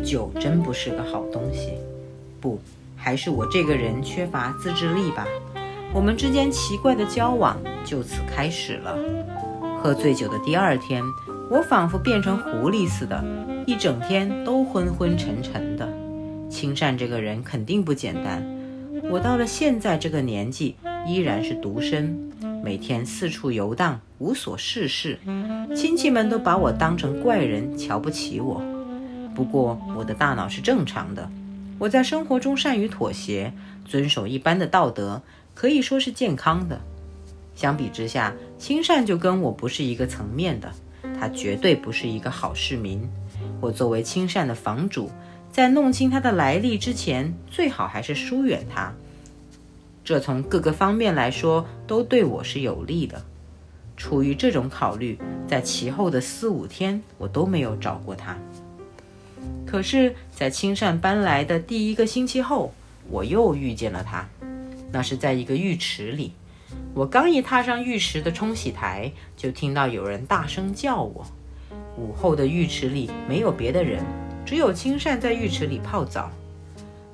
[0.04, 1.72] 酒真不是个好东西，
[2.40, 2.60] 不，
[2.94, 5.26] 还是我这个人缺乏自制力吧。
[5.92, 8.96] 我们之间奇怪的交往就此开始了。
[9.80, 11.02] 喝醉酒的第二天，
[11.50, 13.24] 我仿佛变成狐狸似的，
[13.66, 15.88] 一整天都昏昏沉沉的。
[16.50, 18.42] 青善这个人肯定不简单。
[19.10, 22.32] 我到了现在这个年纪，依然是独身，
[22.64, 25.18] 每天四处游荡，无所事事。
[25.76, 28.62] 亲戚们都把我当成怪人，瞧不起我。
[29.34, 31.30] 不过我的大脑是正常的，
[31.78, 33.52] 我在生活中善于妥协，
[33.84, 35.22] 遵守一般的道德，
[35.54, 36.80] 可以说是健康的。
[37.54, 40.72] 相比之下，青善就跟我不是一个层面的，
[41.18, 43.08] 他绝对不是一个好市民。
[43.60, 45.10] 我作为青善的房主。
[45.52, 48.92] 在弄清他的来历之前，最好还是疏远他。
[50.02, 53.22] 这从各个方面来说都对我是有利的。
[53.96, 55.16] 出于这种考虑，
[55.46, 58.36] 在其后的四五天，我都没有找过他。
[59.66, 62.72] 可是，在青善搬来的第一个星期后，
[63.10, 64.28] 我又遇见了他。
[64.92, 66.32] 那是在一个浴池里。
[66.94, 71.26] 我刚一踏上浴池的冲洗台，就听到有人大声叫我。
[71.96, 74.02] 午后的浴池里没有别的人。
[74.46, 76.30] 只有青善在浴池里泡澡，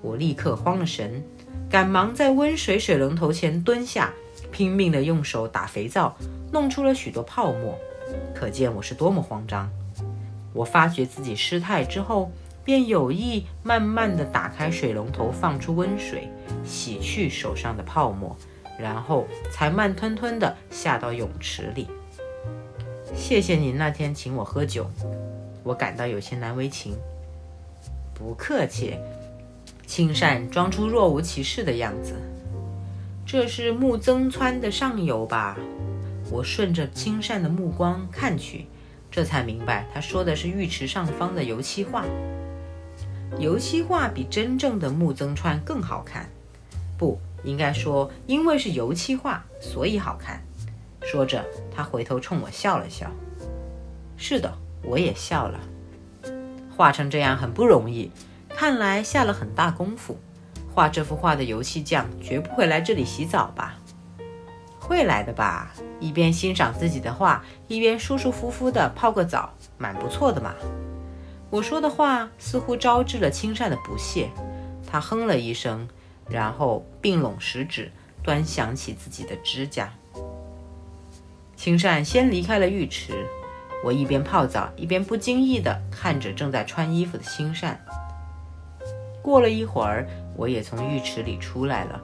[0.03, 1.23] 我立刻慌了神，
[1.71, 4.13] 赶忙在温水水龙头前蹲下，
[4.51, 6.17] 拼命地用手打肥皂，
[6.53, 7.79] 弄出了许多泡沫，
[8.35, 9.71] 可见我是多么慌张。
[10.53, 12.31] 我发觉自己失态之后，
[12.65, 16.29] 便有意慢慢地打开水龙头，放出温水，
[16.65, 18.37] 洗去手上的泡沫，
[18.79, 21.89] 然后才慢吞吞地下到泳池里。
[23.15, 24.91] 谢谢您那天请我喝酒，
[25.63, 26.97] 我感到有些难为情。
[28.15, 28.95] 不客气，
[29.87, 32.15] 青善装出若无其事的样子。
[33.25, 35.57] 这是木曾川的上游吧？
[36.31, 38.67] 我顺着青善的目光看去，
[39.11, 42.05] 这才明白他说的是浴池上方的油漆画。
[43.39, 46.29] 油漆画比真正的木曾川更好看，
[46.99, 50.43] 不应该说，因为是油漆画，所以好看。
[51.03, 51.45] 说着，
[51.75, 53.11] 他回头冲我笑了笑。
[54.17, 55.61] 是的，我也笑了。
[56.77, 58.11] 画成这样很不容易，
[58.49, 60.19] 看来下了很大功夫。
[60.73, 63.80] 画这幅画的油漆匠绝不会来这里洗澡吧？
[64.91, 65.73] 会来的吧？
[66.01, 70.53] 一边欣赏自己的画，一边舒舒服服的泡个澡，蛮不错的嘛。
[71.49, 74.29] 我说的话似乎招致了青善的不屑，
[74.85, 75.87] 他哼了一声，
[76.29, 77.93] 然后并拢食指，
[78.25, 79.93] 端详起自己的指甲。
[81.55, 83.13] 青善先离开了浴池。
[83.85, 87.81] 我一边泡澡，一边不经意地看着正在穿衣服的青善。
[89.23, 92.03] 过了一会儿，我也从浴池里出来了。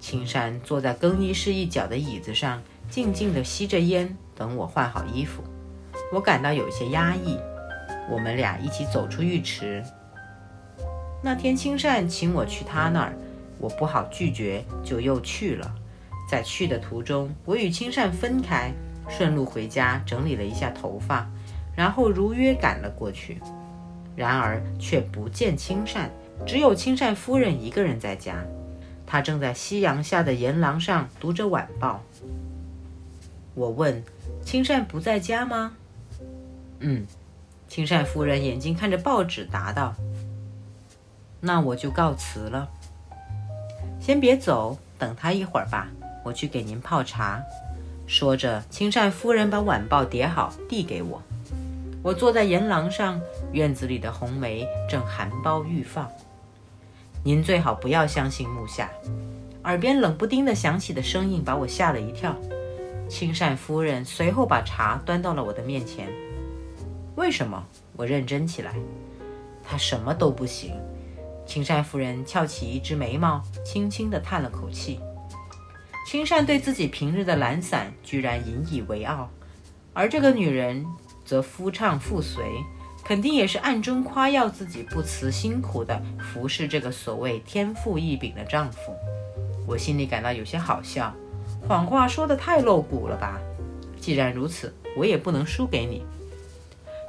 [0.00, 5.44] 青山坐在更衣室一角的椅子上，静静地吸着烟，等我换好衣服。
[6.12, 7.38] 我感到有些压抑。
[8.10, 9.84] 我们俩一起走出浴池。
[11.22, 13.14] 那天青善请我去他那儿，
[13.58, 15.72] 我不好拒绝，就又去了。
[16.28, 18.72] 在去的途中，我与青善分开，
[19.08, 21.30] 顺路回家整理了一下头发，
[21.76, 23.38] 然后如约赶了过去。
[24.16, 26.10] 然而却不见青善，
[26.44, 28.44] 只有青善夫人一个人在家。
[29.10, 32.00] 她正在夕阳下的檐廊上读着晚报。
[33.54, 34.04] 我问
[34.46, 35.72] ：“青善不在家吗
[36.78, 37.04] ？”“嗯。”
[37.66, 39.94] 青善夫人眼睛看着报纸，答道
[41.40, 42.68] ：“那我就告辞了。
[44.00, 45.88] 先别走，等他一会儿吧，
[46.24, 47.42] 我去给您泡茶。”
[48.06, 51.20] 说着，青善夫人把晚报叠好，递给我。
[52.00, 53.20] 我坐在檐廊上，
[53.52, 56.08] 院子里的红梅正含苞欲放。
[57.22, 58.90] 您最好不要相信木下。
[59.64, 62.34] 耳边冷不丁的响起的声音把我吓了一跳。
[63.08, 66.08] 青善夫人随后把茶端到了我的面前。
[67.16, 67.62] 为什么？
[67.96, 68.74] 我认真起来。
[69.62, 70.72] 他什么都不行。
[71.44, 74.98] 青善夫人翘起一只眉毛，轻轻地叹了口气。
[76.06, 79.28] 青善对自己平日的懒散居然引以为傲，
[79.92, 80.86] 而这个女人
[81.24, 82.44] 则夫唱妇随，
[83.10, 88.94] 肯定也是暗中夸耀自己不辞辛苦地服侍这个所谓天赋异禀的丈夫。
[89.66, 91.12] 我心里感到有些好笑，
[91.66, 93.40] 谎话说得太露骨了吧？
[94.00, 96.04] 既然如此，我也不能输给你。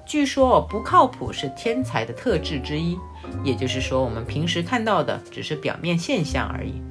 [0.03, 2.97] 据说不靠谱是天才的特质之一，
[3.43, 6.81] 也就是说，我们平时看到的只是表面现象而已。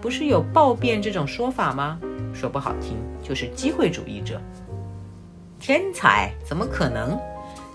[0.00, 1.98] 不是有暴变这种说法吗？
[2.32, 4.40] 说不好听，就是机会主义者。
[5.58, 7.18] 天才怎么可能？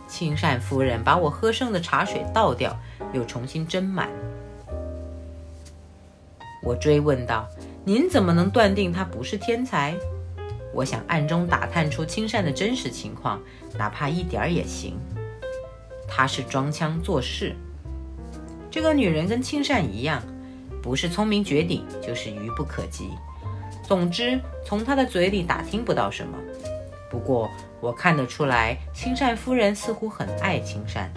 [0.07, 2.77] 青善夫人把我喝剩的茶水倒掉，
[3.13, 4.09] 又重新斟满。
[6.63, 7.47] 我追问道
[7.85, 9.95] ：“您怎么能断定他不是天才？”
[10.73, 13.39] 我想暗中打探出青善的真实情况，
[13.77, 14.97] 哪怕一点儿也行。
[16.07, 17.55] 他是装腔作势。
[18.69, 20.21] 这个女人跟青善一样，
[20.83, 23.09] 不是聪明绝顶，就是愚不可及。
[23.83, 26.37] 总之，从她的嘴里打听不到什么。
[27.09, 31.11] 不过，我看得出来，青善夫人似乎很爱青善。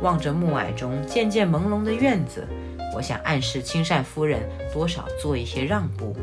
[0.00, 2.46] 望着暮霭中渐渐朦胧的院子，
[2.94, 4.40] 我想暗示青善夫人
[4.72, 6.14] 多少做一些让步。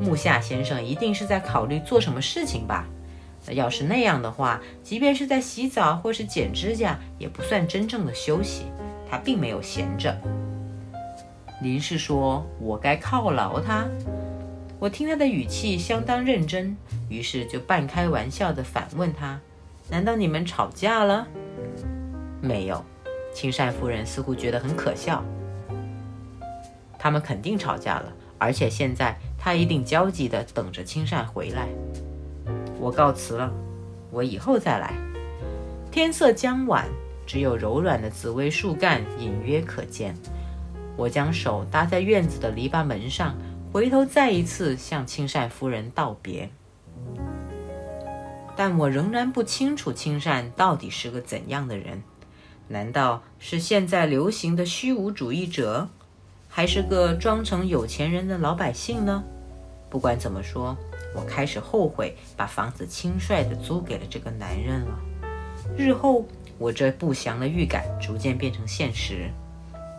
[0.00, 2.86] 木下先生一定是在考虑做什么事情吧？
[3.50, 8.64] 要是那样的话，即便是在洗澡或是剪指甲，也不算真正的休息。
[9.08, 10.16] 他并没有闲着。
[11.62, 13.86] 您是说我该犒劳他？
[14.78, 16.76] 我听他的语气相当认真，
[17.08, 19.40] 于是就半开玩笑地反问他
[19.90, 21.26] ：“难道你们吵架了？”
[22.40, 22.84] 没有。
[23.32, 25.22] 青善夫人似乎觉得很可笑。
[26.98, 29.18] 他们肯定吵架了，而且现在。
[29.38, 31.68] 他一定焦急地等着青善回来。
[32.80, 33.52] 我告辞了，
[34.10, 34.92] 我以后再来。
[35.92, 36.84] 天色将晚，
[37.24, 40.16] 只有柔软的紫薇树干隐约可见。
[40.96, 43.36] 我将手搭在院子的篱笆门上，
[43.72, 46.50] 回头再一次向青善夫人道别。
[48.56, 52.02] 但我仍然不清楚青善到底是个怎样的人。
[52.68, 55.88] 难道是现在流行的虚无主义者，
[56.48, 59.22] 还是个装成有钱人的老百姓呢？
[59.88, 60.76] 不管怎么说，
[61.14, 64.98] 我开始后悔把房子轻率地租给了这个男人了。
[65.76, 66.26] 日后，
[66.58, 69.30] 我这不祥的预感逐渐变成现实。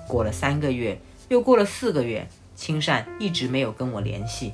[0.07, 4.51] 过了三个月，又过了四个月，青善一直没有跟我联系。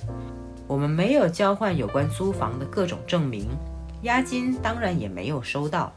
[0.67, 3.47] 我们没有交换有关租房的各种证明，
[4.03, 5.91] 押金当然也没有收到。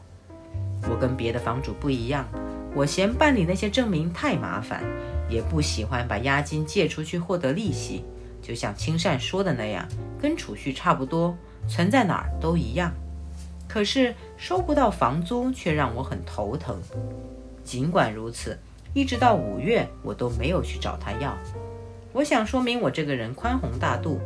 [0.89, 2.25] 我跟别的房主不一样，
[2.73, 4.81] 我嫌办理那些证明太麻烦，
[5.29, 8.03] 也不喜欢把押金借出去获得利息。
[8.41, 9.85] 就像青善说的那样，
[10.21, 11.35] 跟储蓄差不多，
[11.67, 12.93] 存在哪儿都一样。
[13.67, 16.79] 可是收不到房租却让我很头疼。
[17.65, 18.57] 尽管如此，
[18.93, 21.37] 一直到五月，我都没有去找他要。
[22.13, 24.21] 我想说明我这个人宽宏大度。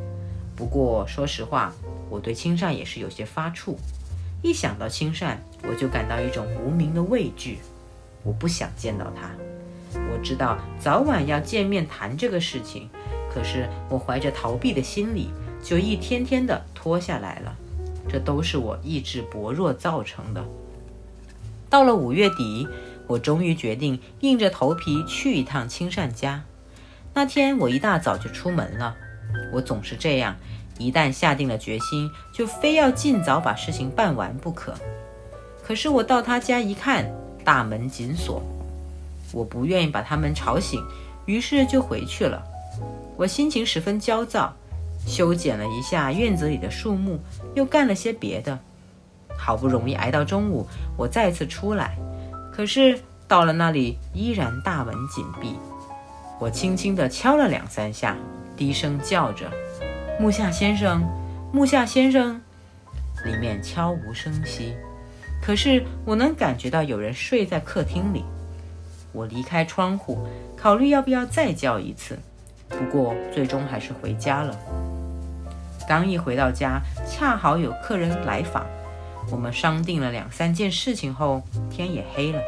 [0.62, 1.74] 不过说实话，
[2.08, 3.76] 我对青善也是有些发怵。
[4.43, 7.58] 一想到青善，我就感到一种无名的畏惧。
[8.21, 9.32] 我不想见到他。
[10.12, 12.88] 我知道早晚要见面谈这个事情。
[13.34, 15.32] 可是我怀着逃避的心理，
[15.63, 17.56] 就一天天的拖下来了。
[18.08, 20.45] 这都是我意志薄弱造成的。
[21.71, 22.67] 到了五月底，
[23.08, 26.43] 我终于决定硬着头皮去一趟青善家。
[27.15, 28.95] 那天我一大早就出门了。
[29.54, 30.36] 我总是这样，
[30.81, 34.73] 一旦下定了决心，就非要尽早把事情办完不可。
[35.63, 37.09] 可是我到他家一看，
[37.43, 38.41] 大门紧锁。
[39.31, 40.83] 我不愿意把他们吵醒，
[41.25, 42.43] 于是就回去了。
[43.15, 44.53] 我心情十分焦躁，
[45.05, 47.19] 修剪了一下院子里的树木，
[47.55, 48.59] 又干了些别的。
[49.37, 50.67] 好不容易挨到中午，
[50.97, 51.97] 我再次出来，
[52.51, 55.55] 可是到了那里依然大门紧闭。
[56.39, 58.17] 我轻轻地敲了两三下，
[58.57, 59.49] 低声叫着
[60.19, 61.04] ：“木下先生，
[61.52, 62.39] 木下先生。”
[63.26, 64.76] 里面悄无声息，
[65.41, 68.26] 可是我能感觉到有人睡在客厅里。
[69.12, 70.26] 我离开窗户，
[70.58, 72.17] 考虑要不要再叫一次，
[72.67, 74.58] 不过最终还是回家了。
[75.88, 78.65] 刚一回到家，恰好有客人来访，
[79.30, 82.39] 我们商定了两三件事情后，天也黑了。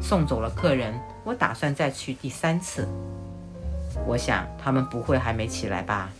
[0.00, 2.88] 送走了客人，我打算再去第三次。
[4.06, 6.10] 我想他们不会还没起来吧？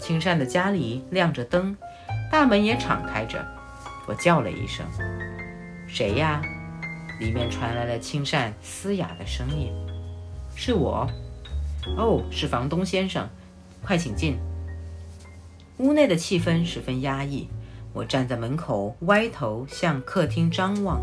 [0.00, 1.76] 青善的家里亮着灯，
[2.32, 3.46] 大门也敞开着。
[4.08, 4.84] 我叫了一声
[5.86, 6.42] ：“谁呀？”
[7.20, 9.70] 里面传来了青善嘶哑的声音
[10.56, 11.06] ：“是我。
[11.96, 13.28] ”“哦，是房东先生，
[13.82, 14.38] 快请进。”
[15.78, 17.48] 屋内的气氛十分压抑。
[17.92, 21.00] 我站在门口，歪头向客厅张望。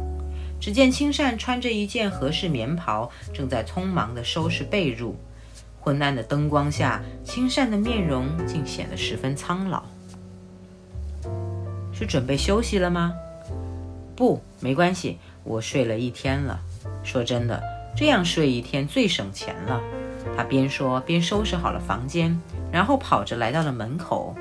[0.60, 5.14] 只见青善穿着一件合适棉袍，正在匆忙地收拾被褥。
[5.88, 9.84] 昏暗的灯光下，青善的面容竟显得十分苍老。
[11.94, 13.14] 是准备休息了吗？
[14.14, 15.18] 不，没关系。
[15.46, 16.60] 我睡了一天了，
[17.06, 17.64] 说真的，
[17.96, 19.82] 这样睡一天最省钱了。
[20.36, 22.38] 他边说边收拾好了房间，
[22.70, 24.36] 然后跑着来到了门口。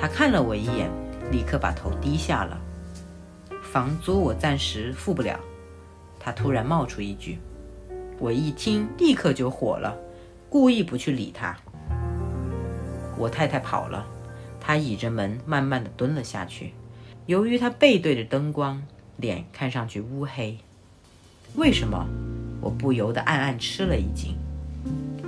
[0.00, 0.90] 他看了我一眼，
[1.30, 2.58] 立刻把头低下了。
[3.70, 5.38] 房租我暂时付不了。
[6.18, 7.38] 他突然冒出一句，
[8.18, 9.94] 我一听立刻就火了，
[10.54, 11.56] 故意不去理他。
[13.18, 14.06] 我太太跑了，
[14.60, 16.72] 他倚着门慢慢的蹲了下去。
[17.26, 18.80] 由于他背对着灯光。
[19.16, 20.58] 脸看上去乌黑，
[21.54, 22.04] 为什么？
[22.60, 24.36] 我不由得暗暗吃了一惊。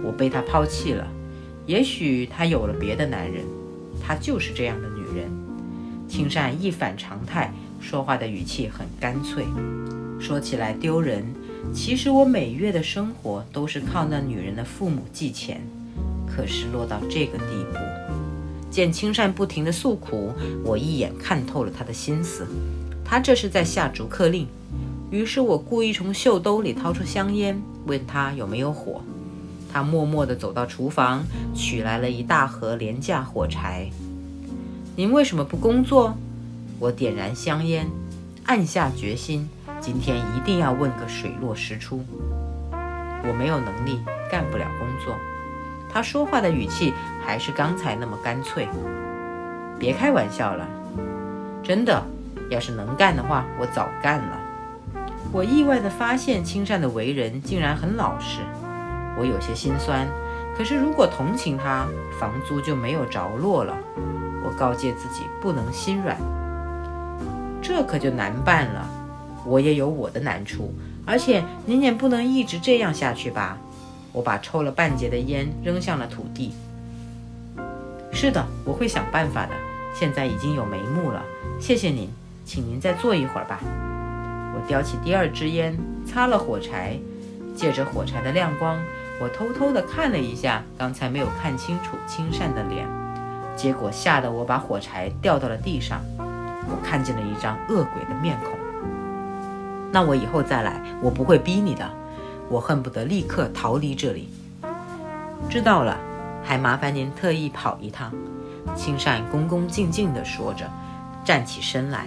[0.05, 1.07] 我被他抛弃了，
[1.67, 3.45] 也许他有了别的男人，
[4.05, 5.29] 他就是这样的女人。
[6.09, 9.45] 青善一反常态，说话的语气很干脆。
[10.21, 11.25] 说起来丢人，
[11.74, 15.61] 其实我每月的生活都是靠那女人的父母寄钱。
[16.26, 17.79] 可是落到这个地步，
[18.70, 22.46] 见青善不停的诉苦，我一眼看透了他的心思。
[23.02, 24.46] 他这是在下逐客令，
[25.11, 29.00] 于是我故意从袖兜里掏出香烟，问他有没有火。
[29.72, 31.24] 他默默地走到厨房，
[31.55, 33.88] 取来了一大盒廉价火柴。
[34.94, 36.14] 您为什么不工作？
[36.79, 37.87] 我点燃香烟，
[38.44, 39.48] 暗下决心，
[39.81, 42.05] 今天一定要问个水落石出。
[43.29, 45.17] 我没有能力，干不了工作。
[45.93, 46.93] 他说话的语气
[47.25, 48.69] 还是刚才那么干脆。
[49.79, 50.67] 别开玩笑了，
[51.62, 52.03] 真的。
[52.49, 54.39] 要是能干的话，我早干了。
[55.33, 58.43] 我意外地发现青善的为人竟然很老实，
[59.19, 60.07] 我有些心酸。
[60.57, 61.87] 可是如果同情他，
[62.21, 63.77] 房租就没有着落了。
[64.45, 66.17] 我告诫自己不能心软，
[67.61, 68.89] 这可就难办了。
[69.46, 70.74] 我也有我的难处，
[71.06, 73.56] 而且您也不能一直这样下去吧。
[74.12, 76.52] 我把抽了半截的烟扔向了土地。
[78.12, 79.52] 是的，我会想办法的。
[79.94, 81.22] 现在已经有眉目了，
[81.61, 82.09] 谢谢您。
[82.44, 83.61] 请您再坐一会儿吧。
[84.54, 86.98] 我叼起第二支烟，擦了火柴，
[87.54, 88.78] 借着火柴的亮光，
[89.20, 92.87] 我偷偷地看了一下刚才没有看清楚青善的脸，
[93.56, 96.00] 结果吓得我把火柴掉到了地上。
[96.18, 98.65] 我看见了一张恶鬼的面孔。
[99.92, 101.88] 那我以后再来，我不会逼你的。
[102.49, 104.29] 我恨不得立刻逃离这里。
[105.49, 105.96] 知道了，
[106.42, 108.12] 还麻烦您特意跑一趟。
[108.75, 110.68] 青善恭恭敬敬地说着，
[111.25, 112.07] 站起身来。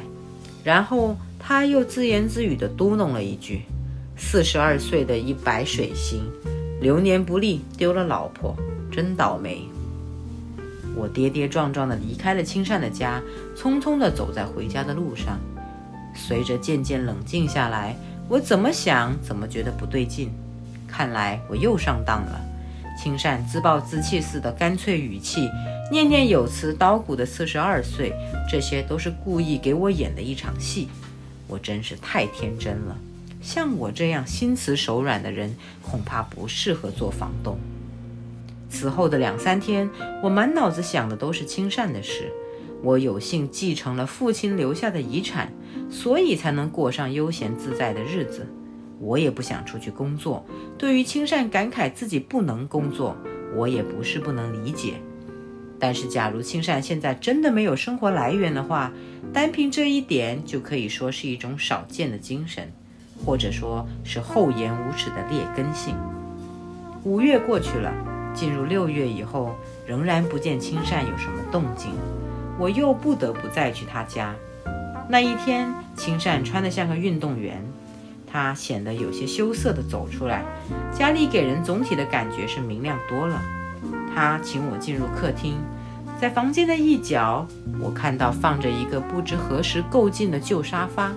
[0.63, 3.63] 然后他又自言自语地嘟哝了一句
[4.18, 6.22] ：“四十二岁的一白水星，
[6.82, 8.56] 流年不利，丢了老婆，
[8.92, 9.68] 真倒霉。”
[10.96, 13.22] 我跌跌撞撞地离开了青善的家，
[13.56, 15.39] 匆匆地走在回家的路上。
[16.28, 17.96] 随着渐渐冷静下来，
[18.28, 20.30] 我怎么想怎么觉得不对劲。
[20.88, 22.42] 看来我又上当了。
[23.02, 25.50] 青善自暴自弃似的干脆语气。
[25.92, 28.13] 念念有词叨鼓的四十二岁，
[28.48, 30.90] 这些都是故意给我演的一场戏。
[31.48, 32.96] 我真是太天真了。
[33.42, 37.58] 像我这样心慈手软的人，恐怕不适合做房东。
[38.70, 39.90] 此后的两三天，
[40.22, 42.32] 我满脑子想的都是青善的事。
[42.82, 45.52] 我有幸继承了父亲留下的遗产，
[45.90, 48.48] 所以才能过上悠闲自在的日子。
[49.00, 50.46] 我也不想出去工作。
[50.77, 53.15] 对于青善感慨自己不能工作，
[53.56, 54.94] 我也不是不能理解。
[55.80, 58.92] 但是，假如青善现在真的没有生活来源的话，
[59.34, 62.71] 单凭这一点就可以说是一种少见的精神。
[63.25, 65.94] 或者说是厚颜无耻的劣根性。
[67.04, 67.94] 五月过去了，
[68.34, 69.54] 进入六月以后，
[69.86, 71.92] 仍然不见青善有什么动静，
[72.60, 74.36] 我又不得不再去他家。
[75.08, 77.64] 那一天，青善穿得像个运动员，
[78.32, 80.44] 他显得有些羞涩地走出来，
[80.94, 83.42] 家里给人总体的感觉是明亮多了。
[84.14, 85.58] 他请我进入客厅，
[86.20, 87.48] 在房间的一角，
[87.80, 91.12] 我看到放着一个不知何时购进的旧沙发，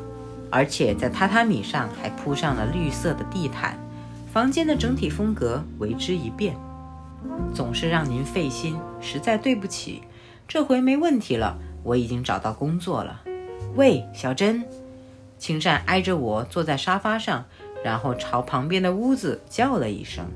[0.49, 3.77] 而且在榻榻米上还铺上了绿色的地毯，
[4.33, 6.55] 房间的整体风格为之一变。
[7.55, 10.03] 总是让您费心，实在对不起。
[10.53, 13.23] 这回没问题了，我已经找到工作了。
[13.75, 14.63] 喂，小珍，
[15.39, 17.47] 青善挨着我坐在沙发上，
[17.83, 20.27] 然后朝旁边的屋子叫了一声。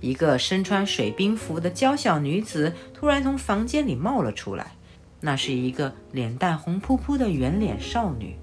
[0.00, 4.72] 一个身穿水兵服的娇小女子突然从房间里冒了出来，
[5.20, 8.34] 那是一个脸蛋红扑扑的圆脸少女，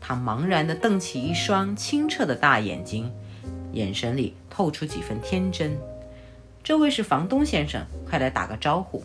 [0.00, 3.12] 她茫然地瞪起一双清澈的大眼睛，
[3.70, 5.78] 眼神里透出几分天真。
[6.64, 9.04] 这位是房东先生，快来打个招呼。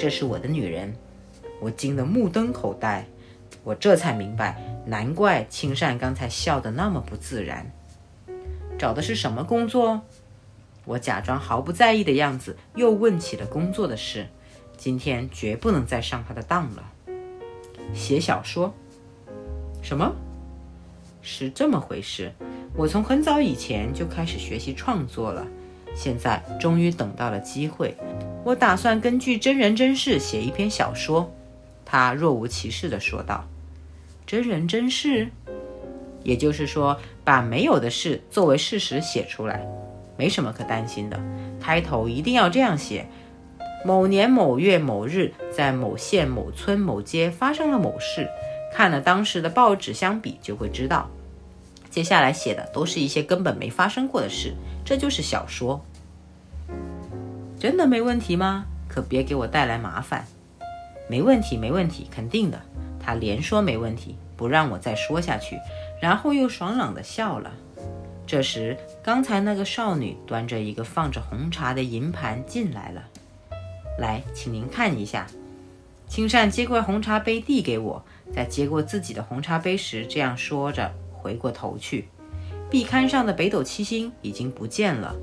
[0.00, 0.94] 这是我的女人，
[1.60, 3.04] 我惊得目瞪口呆，
[3.62, 7.70] 我这才明白，难怪青善刚才笑得那么不自然。
[8.78, 10.00] 找的是什么工作？
[10.86, 14.26] 我假装毫不在意的样子，又问起了工作的事。
[14.78, 16.90] 今天绝不能再上他的当了。
[17.92, 18.72] 写小说？
[19.82, 20.16] 什么？
[21.20, 22.32] 是这么回事。
[22.74, 25.46] 我从很早以前就开始学习创作了，
[25.94, 27.94] 现在终于等到了机会。
[28.44, 31.30] 我打算根据真人真事写一篇小说。
[31.84, 33.44] 他若无其事地说道
[34.24, 35.28] ：“真人真事，
[36.22, 39.66] 也就是说，把没有的事作为事实写出来。”
[40.16, 41.18] 没什么可担心的，
[41.60, 43.06] 开头一定要这样写：
[43.84, 48.28] 某年某月某日，在某县某村某街发生了某事。
[48.72, 51.10] 看了当时的报纸相比，就会知道，
[51.90, 54.54] 接下来写的都是一些根本没发生过的事。
[54.84, 55.84] 这就是小说。
[57.60, 58.64] 真的没问题吗？
[58.88, 60.26] 可别给我带来麻烦。
[61.10, 62.58] 没问题，没问题，肯定的。
[62.98, 65.58] 他连说没问题，不让我再说下去，
[66.00, 67.52] 然后又爽朗地笑了。
[68.26, 73.02] 这时，刚才那个少女端着一个放着红茶的银盘进来了。
[73.98, 75.26] 来，请您看一下。
[76.08, 78.02] 青善接过红茶杯递给我，
[78.34, 82.08] 在接过自己的红茶杯时，这样说着，回过头去。
[82.70, 85.14] 壁龛上的北斗七星已经不见了，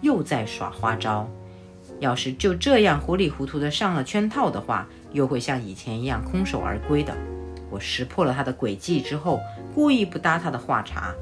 [0.00, 1.28] 又在耍花招。
[1.98, 7.14] 要是就这样糊里糊涂的上了圈套的话，又会像以前一样空手而归的。
[7.70, 9.40] 我识破了他的诡计之后，
[9.74, 11.14] 故意不搭他的话茬。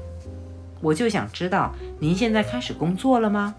[0.81, 3.53] 我就想知道您现在开始工作了吗？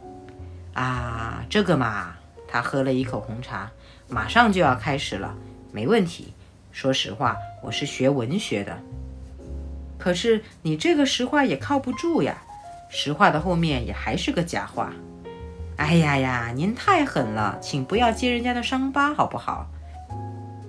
[0.72, 2.14] 啊，这个嘛，
[2.48, 3.70] 他喝了一口红茶，
[4.08, 5.34] 马上就要开始了，
[5.72, 6.32] 没问题。
[6.72, 8.78] 说实话，我是学文学的。
[9.98, 12.42] 可是你这个实话也靠不住呀，
[12.88, 14.92] 实话的后面也还是个假话。
[15.80, 19.66] 哎呀呀，您太狠了，请不要揭人家的伤疤好不好？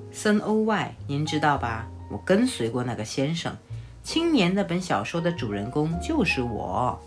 [0.09, 1.85] 森欧外，您知道吧？
[2.09, 3.53] 我跟随过那个先生。
[4.01, 6.97] 青年那本小说的主人公就是我，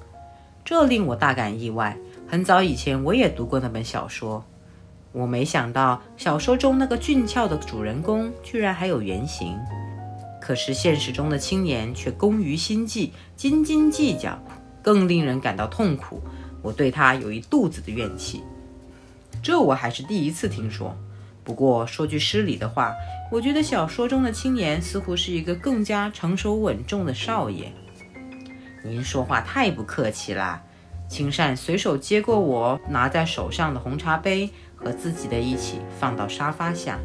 [0.67, 1.97] 这令我大感意外。
[2.29, 4.45] 很早以前我也读过那本小说，
[5.11, 9.59] 我没想到小说中那个俊俏的主人公居然还有原型。
[10.43, 14.39] 可是现实中的青年却工于心计，斤斤计较，
[14.83, 16.21] 更令人感到痛苦。
[16.65, 18.43] 我对他有一肚子的怨气，
[19.41, 20.97] 这我还是第一次听说。
[21.45, 22.93] 不过说句失礼的话。
[23.33, 27.73] 我觉得小说中的青年似乎是一个更加成熟稳重的少爷。
[28.85, 30.63] 您说话太不客气啦！
[31.09, 37.01] 青善随手接过我拿在手上的红茶杯，和自己的一起放到沙发下。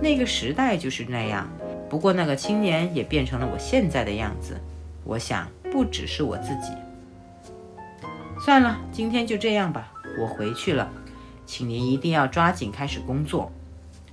[0.00, 1.46] 那个时代就是那样，
[1.90, 4.58] 不过那个青年也变成了我现在的样子。
[5.04, 6.72] 我想，不只是我自己。
[8.44, 10.90] 算了，今天就这样吧，我回去了，
[11.46, 13.52] 请您一定要抓紧开始工作。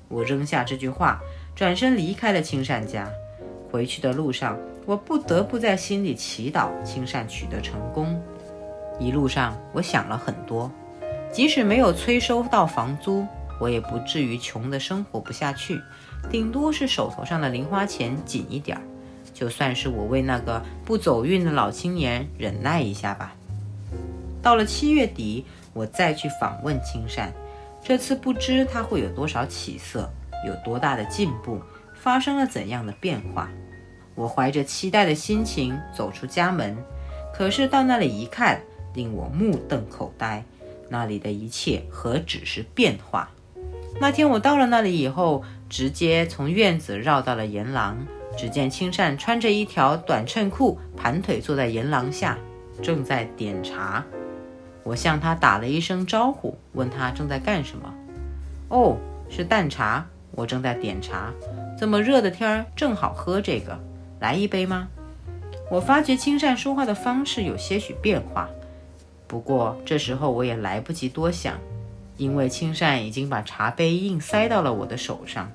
[0.08, 1.20] 我扔下这句话，
[1.56, 3.10] 转身离开了青善家。
[3.72, 4.56] 回去的路上，
[4.86, 8.22] 我不得不在心里祈祷青善取得成功。
[9.00, 10.72] 一路上，我想了很多。
[11.32, 13.26] 即使没有催收到房租，
[13.60, 15.82] 我也不至于穷的生活不下去，
[16.30, 18.84] 顶多是手头上的零花钱紧一点儿。
[19.34, 23.34] 就算是我为那个不走运的老青年忍耐一下吧。
[24.42, 27.32] 到了七月底，我再去访问青善。
[27.84, 30.10] 这次不知他会有多少起色，
[30.46, 31.62] 有多大的进步，
[31.94, 33.50] 发生了怎样的变化。
[34.16, 36.78] 我怀着期待的心情走出家门，
[37.34, 38.62] 可是到那里一看，
[38.94, 40.44] 令我目瞪口呆。
[40.90, 43.30] 那里的一切何止是变化？
[44.02, 47.98] 那天我到了那里以后，直接从院子绕到了沿廊，
[48.38, 52.38] 只见青善穿着一条短衬裤，盘腿坐在檐廊下，
[52.82, 54.04] 正在点茶。
[54.90, 57.94] 我向他打了一声招呼，问他正在干什么。
[58.70, 58.98] 哦，
[59.30, 61.32] 是淡茶，我正在点茶。
[61.78, 63.80] 这么热的天儿，正好喝这个，
[64.20, 64.88] 来一杯吗？
[65.70, 68.50] 我发觉青善说话的方式有些许变化，
[69.28, 71.60] 不过这时候我也来不及多想，
[72.18, 75.52] 因为青善已经把茶杯硬塞到了我的手上。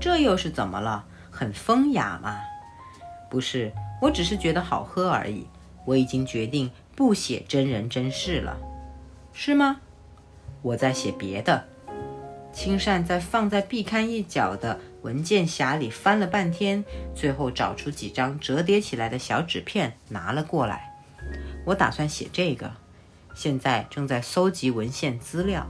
[0.00, 1.04] 这又是怎么了？
[1.30, 2.38] 很风雅嘛？
[3.28, 3.70] 不是，
[4.00, 5.46] 我只是觉得好喝而已。
[5.84, 8.56] 我已经决定不写真人真事了，
[9.32, 9.80] 是吗？
[10.62, 11.66] 我在写别的。
[12.52, 14.80] 青善在放在壁龛一角的。
[15.02, 16.82] 文件匣里翻了半天，
[17.14, 20.94] 最后找出几张折叠起来的小纸片，拿了过来。
[21.66, 22.72] 我打算写这个，
[23.34, 25.66] 现在正在搜集文献资料。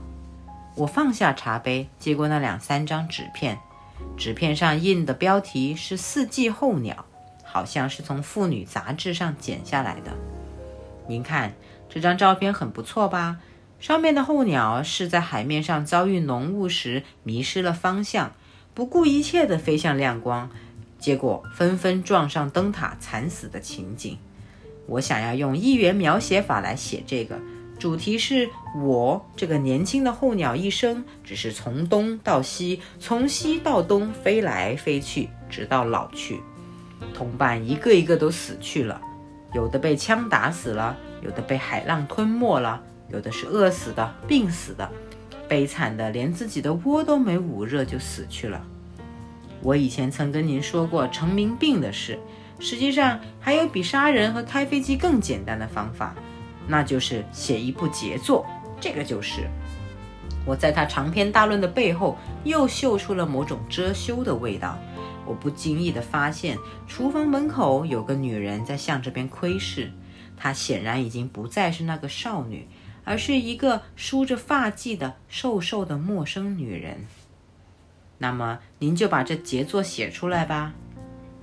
[0.75, 3.59] 我放下茶杯，接过那两三张纸片，
[4.15, 7.03] 纸片上印的标题是“四季候鸟”，
[7.43, 10.13] 好像是从妇女杂志上剪下来的。
[11.07, 11.53] 您看
[11.89, 13.37] 这张照片很不错吧？
[13.79, 18.33] 上面的候鸟是在海面上遭遇浓雾时迷失了方向。
[18.73, 20.49] 不顾一切地飞向亮光，
[20.99, 24.17] 结果纷纷撞上灯塔，惨死的情景。
[24.85, 27.39] 我想要用一元描写法来写这个，
[27.79, 28.49] 主题是
[28.83, 36.41] 我这个年轻的候鸟一生，只是从东到西，从西到东飞来飞去，直到老去。
[37.13, 38.99] 同伴一个一个都死去了，
[39.55, 44.91] 有的被枪打死了，有的被海浪吞没了，有的是饿死的、病死的。
[45.47, 48.61] 悲惨的，连自己的窝都没捂热就死去了。
[49.61, 52.19] 我以前曾跟您说过成名病的事，
[52.59, 56.13] 实际上还有比杀人和开飞机更简单的方法，
[56.67, 58.45] 那就是写一部杰作。
[58.81, 59.49] 这个就是
[60.45, 64.77] 我在他长篇大论的背后又嗅出了某种遮羞的味道。
[65.25, 66.57] 我不经意地发现，
[66.87, 69.91] 厨房门口有个女人在向这边窥视，
[70.37, 72.67] 她显然已经不再是那个少女。
[73.07, 77.05] 而是一个梳着发髻的瘦瘦的陌生女人。
[78.17, 80.73] 那么，您就把这杰作写出来吧。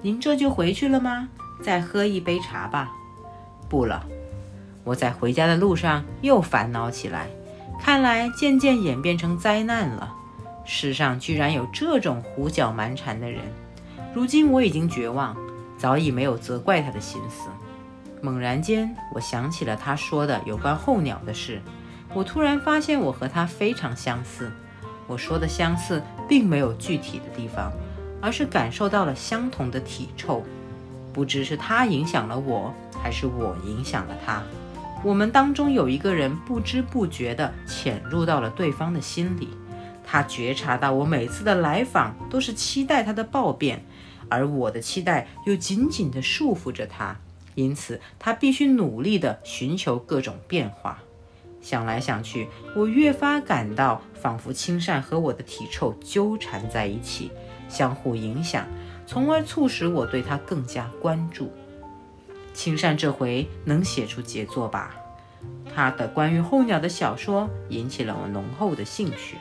[0.01, 1.29] 您这就回去了吗？
[1.63, 2.91] 再喝一杯茶吧。
[3.69, 4.05] 不了，
[4.83, 7.29] 我在回家的路上又烦恼起来。
[7.81, 10.13] 看来渐渐演变成灾难了。
[10.65, 13.41] 世上居然有这种胡搅蛮缠的人。
[14.15, 15.37] 如今我已经绝望，
[15.79, 17.49] 早已没有责怪他的心思。
[18.21, 21.61] 猛然间，我想起了他说的有关候鸟的事。
[22.15, 24.53] 我突然发现我和他非常相似。
[25.07, 27.73] 我说的相似，并没有具体的地方，
[28.21, 30.43] 而是感受到了相同的体臭。
[31.13, 32.73] 不知是他影响了我，
[33.03, 34.43] 还是我影响了他。
[35.03, 39.49] 我们当中有一个人不知不觉地潜入到了对方的心里。
[40.07, 43.85] 他觉察到我每次的来访都是期待他的暴变，
[44.33, 47.17] 而我的期待又紧紧地束缚着他。
[47.55, 51.03] 因此，他必须努力地寻求各种变化。
[51.61, 57.31] 想来想去，我越发感到，仿佛青善和我的体臭纠缠在一起，
[57.69, 58.67] 相互影响，
[59.07, 61.53] 从而促使我对他更加关注。
[62.55, 64.97] 青善这回能写出杰作吧？
[65.75, 69.37] 他的关于候鸟的小说引起了我浓厚的兴趣。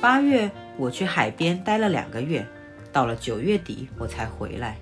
[0.00, 2.46] 八月，我去海边待了两个月，
[2.96, 4.78] 到了九月底，我才回来。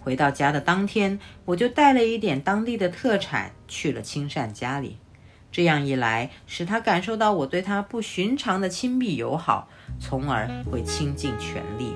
[0.00, 4.96] 回到家的当天，我就带了一点当地的特产去了青善家里。
[5.52, 9.68] 这样一来，使他感受到我对他不寻常的亲密友好，
[10.00, 11.94] 从而会倾尽全力。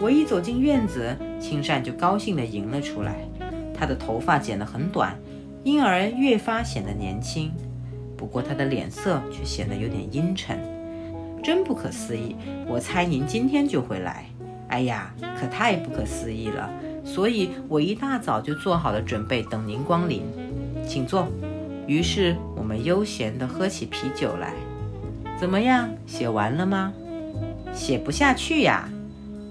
[0.00, 3.16] 我一走进院子，青善就高兴地迎了出来。
[3.74, 5.18] 他的头发剪得很短，
[5.64, 7.52] 因而越发显得年轻。
[8.16, 10.56] 不过他的脸色却显得有点阴沉。
[11.42, 12.36] 真不可思议！
[12.68, 14.24] 我猜您今天就会来。
[14.72, 16.70] 哎呀，可太不可思议了！
[17.04, 20.22] 所以我一大早就做好了准备，等您光临，
[20.88, 21.28] 请坐。
[21.86, 24.54] 于是我们悠闲地喝起啤酒来。
[25.38, 26.90] 怎么样，写完了吗？
[27.74, 28.88] 写不下去呀。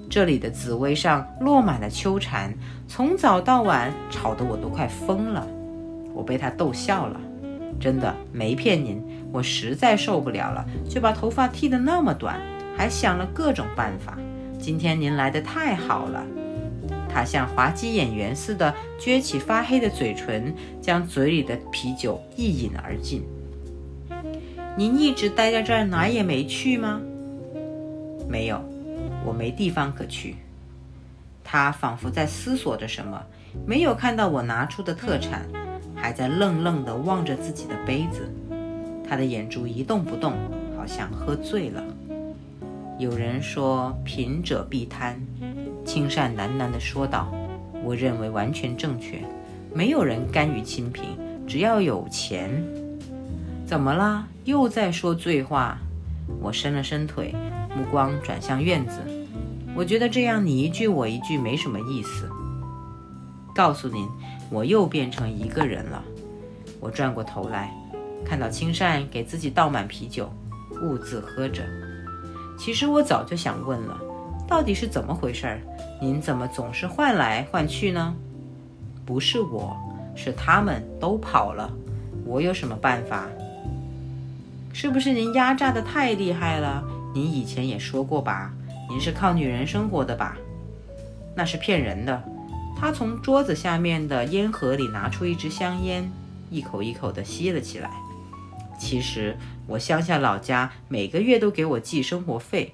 [0.10, 2.52] 这里的紫薇上落满了秋蝉，
[2.88, 5.48] 从早到晚吵得我都快疯了。
[6.16, 7.22] 我被他逗笑了，
[7.80, 9.00] 真的没骗您，
[9.32, 12.42] 我实在受不了了，就把头发剃得那么短，
[12.76, 14.18] 还想了各种办法。
[14.62, 16.24] 今天您来的太好了。
[17.10, 23.24] 他像滑稽演员似的撅起发黑的嘴唇，将嘴里的啤酒一饮而尽。
[24.78, 27.02] 您一直待在这儿，哪也没去吗？
[28.30, 28.62] 没有，
[29.26, 30.36] 我没地方可去。
[31.44, 33.22] 他仿佛在思索着什么，
[33.66, 35.46] 没有看到我拿出的特产，
[35.96, 38.32] 还在愣愣地望着自己的杯子。
[39.10, 40.34] 他的眼珠一动不动，
[40.78, 41.84] 好像喝醉了。
[43.02, 45.20] 有人说，贫者必贪。
[45.84, 47.34] 青善喃喃地说道
[47.84, 49.24] ：“我认为完全正确，
[49.74, 52.64] 没有人甘于清贫，只要有钱。”
[53.66, 54.28] 怎么啦？
[54.46, 55.80] 又在说醉话？
[56.40, 57.34] 我伸了伸腿，
[57.76, 59.00] 目光转向院子。
[59.76, 62.30] 我觉得这样你一句我一句没什么意思。
[63.56, 64.08] 告诉您，
[64.52, 66.04] 我又变成一个人了。
[66.80, 67.74] 我转过头来，
[68.24, 70.32] 看到青善给自己倒满啤酒，
[70.84, 71.64] 兀自喝着。
[72.64, 74.00] 其实我早就想问了，
[74.48, 75.60] 到底是怎么回事儿？
[76.00, 78.14] 您怎么总是换来换去呢？
[79.04, 79.76] 不是我，
[80.16, 81.74] 是他们都跑了，
[82.24, 83.28] 我有什么办法？
[84.74, 86.84] 是不是您压榨的太厉害了？
[87.16, 88.54] 您以前也说过吧，
[88.88, 90.38] 您是靠女人生活的吧？
[91.36, 92.22] 那是骗人的。
[92.78, 96.08] 他从桌子下面的烟盒里拿出一支香烟，
[96.52, 97.90] 一口一口地吸了起来。
[98.78, 99.36] 其实
[99.72, 102.74] 我乡下老家每个月都给我寄生活费，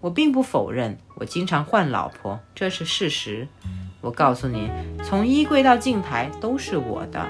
[0.00, 3.46] 我并不否认我经常换老婆，这是事实。
[4.00, 4.70] 我告诉你，
[5.04, 7.28] 从衣柜到镜台都是我的，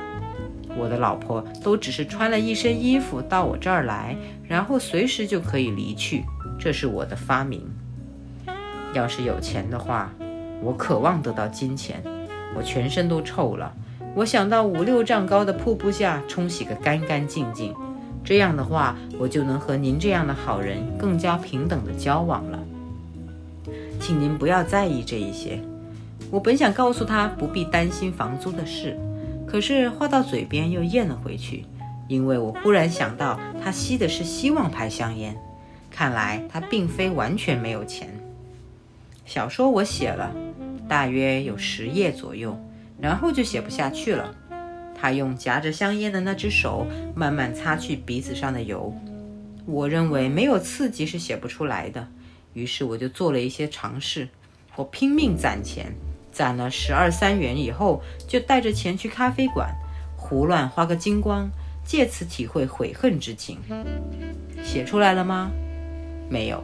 [0.76, 6.22] 我的老婆都只是穿了一身衣服到我这儿来，然后随时就可以离去，
[6.56, 7.68] 这是我的发明。
[8.94, 10.12] 要是有钱的话，
[10.62, 12.00] 我渴望得到金钱，
[12.56, 13.74] 我全身都臭了，
[14.14, 17.74] 我想到五六丈高的瀑布下冲洗个干干净净。
[18.22, 22.58] 这样的话，我就能和您这样的好人更加平等的交往了。
[23.98, 25.60] 请您不要在意这一些。
[26.30, 28.96] 我本想告诉他不必担心房租的事，
[29.46, 31.64] 可是话到嘴边又咽了回去，
[32.08, 35.36] 因为我忽然想到他吸的是希望牌香烟，
[35.90, 38.08] 看来他并非完全没有钱。
[39.24, 40.32] 小说我写了，
[40.88, 42.56] 大约有十页左右，
[43.00, 44.34] 然后就写不下去了。
[45.01, 48.94] 他用夹着香烟的那只手慢慢擦去鼻子上的油。
[49.64, 52.09] 我认为没有刺激是写不出来的，
[52.53, 54.28] 于是我就做了一些尝试。
[54.76, 55.94] 我拼命攒钱，
[56.30, 59.74] 攒了十二三元以后，就带着钱去咖啡馆，
[60.16, 61.48] 胡乱花个精光，
[61.84, 63.59] 借此体会悔恨之情。
[64.62, 65.51] 写出来了吗？
[66.28, 66.62] 没有。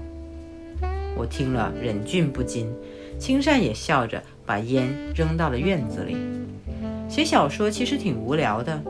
[1.16, 2.70] 我听了忍俊不禁，
[3.18, 6.16] 青善也笑着把烟扔到了院子里。
[7.08, 8.82] 写小说其实挺无聊的，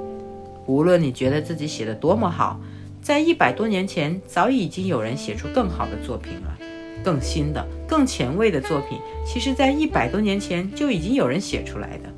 [0.67, 2.61] 无论你觉得自己写的多么好，
[3.03, 6.59] 在一百多年前早已经有人写出更好的作品了，
[7.05, 12.09] 更新的、更前卫的作品，其实在一百多年前就已经有人写出来的。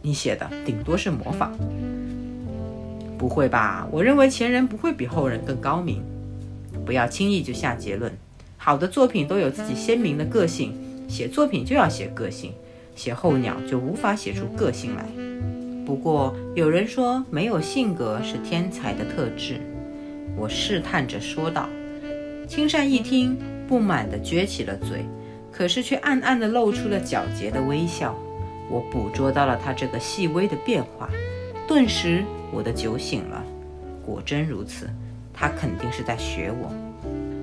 [0.00, 1.52] 你写的顶多是模仿，
[3.16, 3.86] 不会吧？
[3.92, 6.02] 我认为前人不会比后人更高明。
[6.84, 8.10] 不要轻易就下结论，
[8.56, 10.74] 好的作品都有自己鲜明的个性，
[11.06, 12.52] 写作品就要写个性，
[13.02, 15.04] 写候鸟就无法写出个性来。
[15.84, 19.60] 不过有人说没有性格是天才的特质，
[20.36, 21.68] 我试探着说道。
[22.46, 23.36] 青山一听，
[23.66, 25.04] 不满地撅起了嘴，
[25.50, 28.16] 可是却暗暗地露出了皎洁的微笑。
[28.70, 31.10] 我捕捉到了他这个细微的变化，
[31.66, 32.22] 顿时
[32.52, 33.42] 我的酒醒了。
[34.06, 34.88] 果真如此，
[35.34, 36.72] 他肯定是在学我。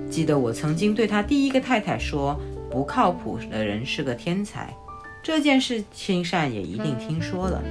[0.08, 2.40] 记得我曾经对他第一个太太说
[2.72, 4.74] ：“不靠谱的人是个天才。”
[5.22, 7.62] 这件事青善也一定听说了。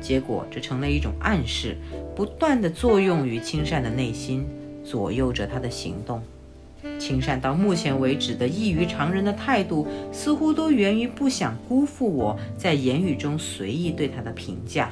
[0.00, 1.76] 结果，这成了一种暗示，
[2.14, 4.46] 不断的作用于青善的内心，
[4.84, 6.22] 左右着他的行动。
[6.98, 14.90] 青善到目前为止的异于常人的态度，似乎都源于不想辜负我在言语中随意对他的评价。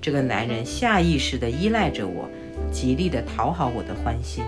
[0.00, 2.28] 这个男人下意识地依赖着我，
[2.70, 4.44] 极力地讨好我的欢心。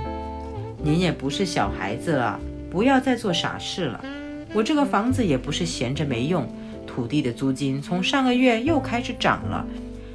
[0.83, 2.39] 您也不是小孩子了，
[2.71, 4.05] 不要再做傻事了。
[4.53, 6.47] 我这个房子也不是闲着没用，
[6.97, 9.67] 土地的租金从上个月又开始涨了。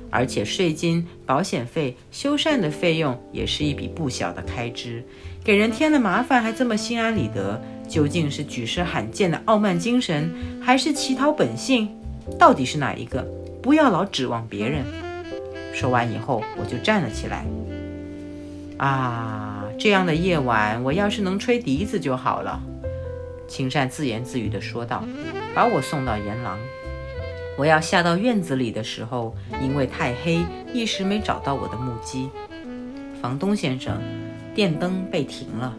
[0.10, 5.06] 而且税金、保险费、修缮的费用也是一笔不小的开支，
[5.44, 10.30] 给人添了麻烦还这么心安理得，究竟是举世罕见的傲慢精神，
[10.60, 11.88] 还是乞讨本性？
[12.40, 13.26] 到底是哪一个？
[13.62, 14.84] 不要老指望别人。
[15.74, 17.46] 说完以后，我就站了起来。
[18.78, 22.62] 啊，这样的夜晚，我要是能吹笛子就好了。
[23.52, 25.04] 青善自言自语地说道，
[25.54, 26.58] 把我送到檐廊。
[27.58, 30.40] 我要下到院子里的时候，因为太黑，
[30.74, 32.30] 一时没找到我的木屐。
[33.22, 34.02] 房东先生，
[34.56, 35.76] 电灯被停了。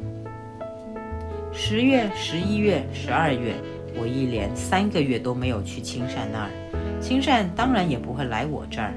[1.50, 3.54] 十月、十一月、十二月，
[3.98, 6.50] 我一连三个月都没有去青善那儿，
[7.00, 8.92] 青善当然也不会来我这儿。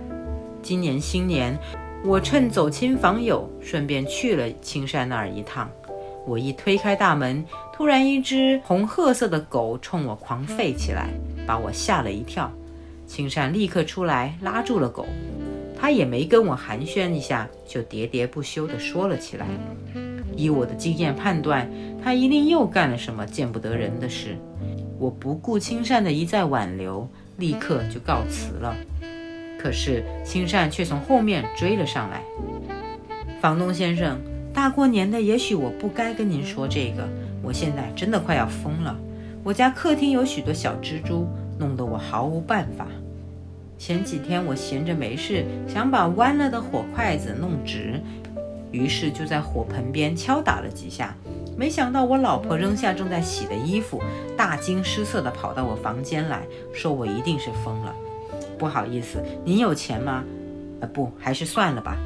[0.62, 1.58] 今年新年，
[2.04, 5.72] 我趁走亲访友，顺便去了青善那儿一趟。
[6.26, 11.10] 我一推开大门，突然一只红褐色的狗冲我狂吠起来，
[11.46, 12.52] 把我吓了一跳。
[13.08, 15.06] 青山立刻出来拉住了狗，
[15.80, 19.46] 他也没跟我寒暄一下，就喋喋不休地说了起来。
[20.36, 21.70] 以我的经验判断，
[22.04, 24.36] 他一定又干了什么见不得人的事。
[24.98, 27.08] 我不顾青善的一再挽留，
[27.38, 28.76] 立刻就告辞了。
[29.60, 32.22] 可是青善却从后面追了上来。
[33.40, 34.20] 房东先生，
[34.56, 37.06] 大过年的，也许我不该跟您说这个。
[37.44, 38.98] 我现在真的快要疯了。
[39.44, 41.28] 我家客厅有许多小蜘蛛，
[41.60, 42.88] 弄得我毫无办法。
[43.78, 48.02] 前几天我闲着没事，想把弯了的火筷子弄直，
[48.72, 51.14] 于是就在火盆边敲打了几下。
[51.58, 54.02] 没想到我老婆扔下正在洗的衣服，
[54.38, 56.42] 大惊失色地跑到我房间来
[56.74, 57.94] 说：“我一定是疯了。”
[58.58, 60.24] 不好意思，您有钱吗？
[60.80, 61.98] 呃，不，还是算了吧。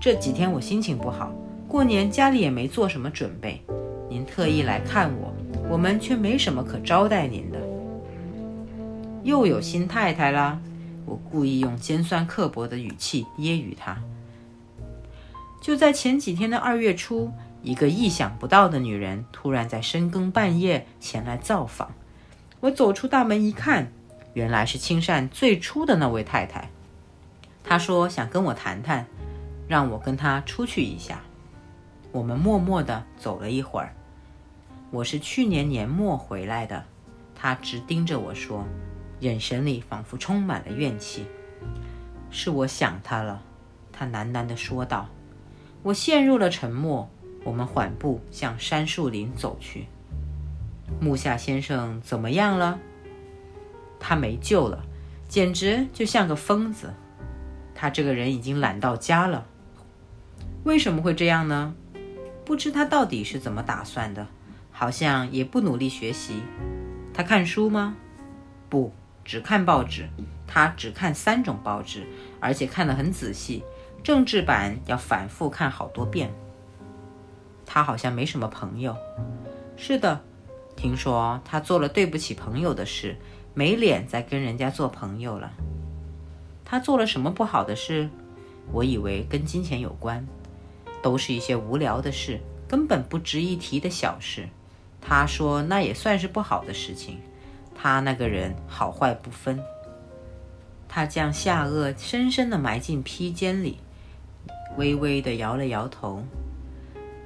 [0.00, 1.32] 这几天我心情不好，
[1.68, 3.60] 过年家里也没做什么准备。
[4.08, 5.34] 您特意来看我，
[5.68, 7.58] 我们却没什么可招待您的。
[9.24, 10.60] 又有新太太啦！
[11.04, 13.96] 我故意用尖酸刻薄的语气揶揄他。
[15.60, 21.92] 就在前几天的二月初，一个意想不到的女人突然在深更半夜前来造访。
[22.60, 23.92] 我走出大门一看，
[24.34, 26.70] 原来是青善最初的那位太太。
[27.64, 29.04] 她说想跟我谈谈。
[29.68, 31.20] 让我跟她出去一下。
[32.16, 33.92] 我们默默地走了一会儿。
[34.90, 36.82] 我是去年年末回来的。
[37.34, 38.64] 他直盯着我说，
[39.20, 41.26] 眼神里仿佛充满了怨气。
[42.30, 43.42] 是我想他了，
[43.92, 45.10] 他喃喃地说道。
[45.82, 47.06] 我陷入了沉默。
[47.44, 49.86] 我们缓步向杉树林走去。
[50.98, 52.78] 木下先生怎么样了？
[54.00, 54.82] 他没救了，
[55.28, 56.94] 简直就像个疯子。
[57.74, 59.46] 他这个人已经懒到家了。
[60.64, 61.74] 为什么会这样呢？
[62.46, 64.28] 不知他到底是怎么打算的，
[64.70, 66.40] 好像也不努力学习。
[67.12, 67.96] 他看书吗？
[68.70, 68.92] 不，
[69.24, 70.08] 只看报纸。
[70.46, 72.06] 他只看三种报纸，
[72.38, 73.64] 而且看得很仔细。
[74.04, 76.32] 政治版要反复看好多遍。
[77.66, 78.96] 他好像没什么朋友。
[79.76, 80.20] 是的，
[80.76, 83.16] 听说他做了对不起朋友的事，
[83.54, 85.50] 没脸再跟人家做朋友了。
[86.64, 88.08] 他做了什么不好的事？
[88.70, 90.24] 我以为跟金钱有关。
[91.02, 94.48] 都是一些无聊的事，根本不值一提的小事。
[95.00, 97.18] 他说那也算是不好的事情。
[97.74, 99.60] 他那个人好坏不分。
[100.88, 103.78] 他将下颚深深地埋进披肩里，
[104.76, 106.24] 微微地摇了摇头。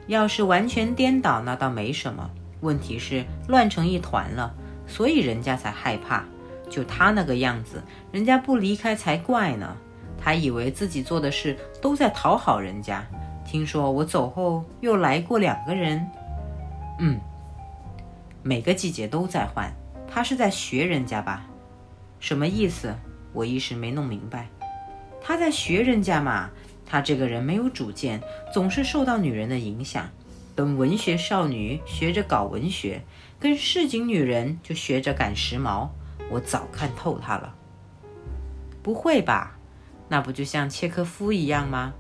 [0.09, 2.31] 要是完全颠倒，那倒没什么。
[2.63, 4.53] 问题是乱成一团了，
[4.87, 6.25] 所以人家才害怕。
[6.69, 9.77] 就他那个样子，人家不离开才怪呢。
[10.19, 13.07] 他以为自己做的事都在讨好人家。
[13.51, 16.09] 听说我走后又来过两个人，
[17.01, 17.19] 嗯，
[18.45, 19.75] 每个季节都在换。
[20.07, 21.45] 他是在学人家吧？
[22.21, 22.95] 什么意思？
[23.33, 24.47] 我一时没弄明白。
[25.21, 26.51] 他在学人家嘛？
[26.87, 28.23] 他这个人没有主见，
[28.55, 30.09] 总是受到女人的影响，
[30.55, 33.03] 跟文学少女学着搞文学，
[33.41, 35.89] 跟市井女人就学着赶时髦。
[36.31, 37.53] 我早看透他了。
[38.81, 39.59] 不会吧？
[40.09, 41.95] 那不就像契诃夫一样吗？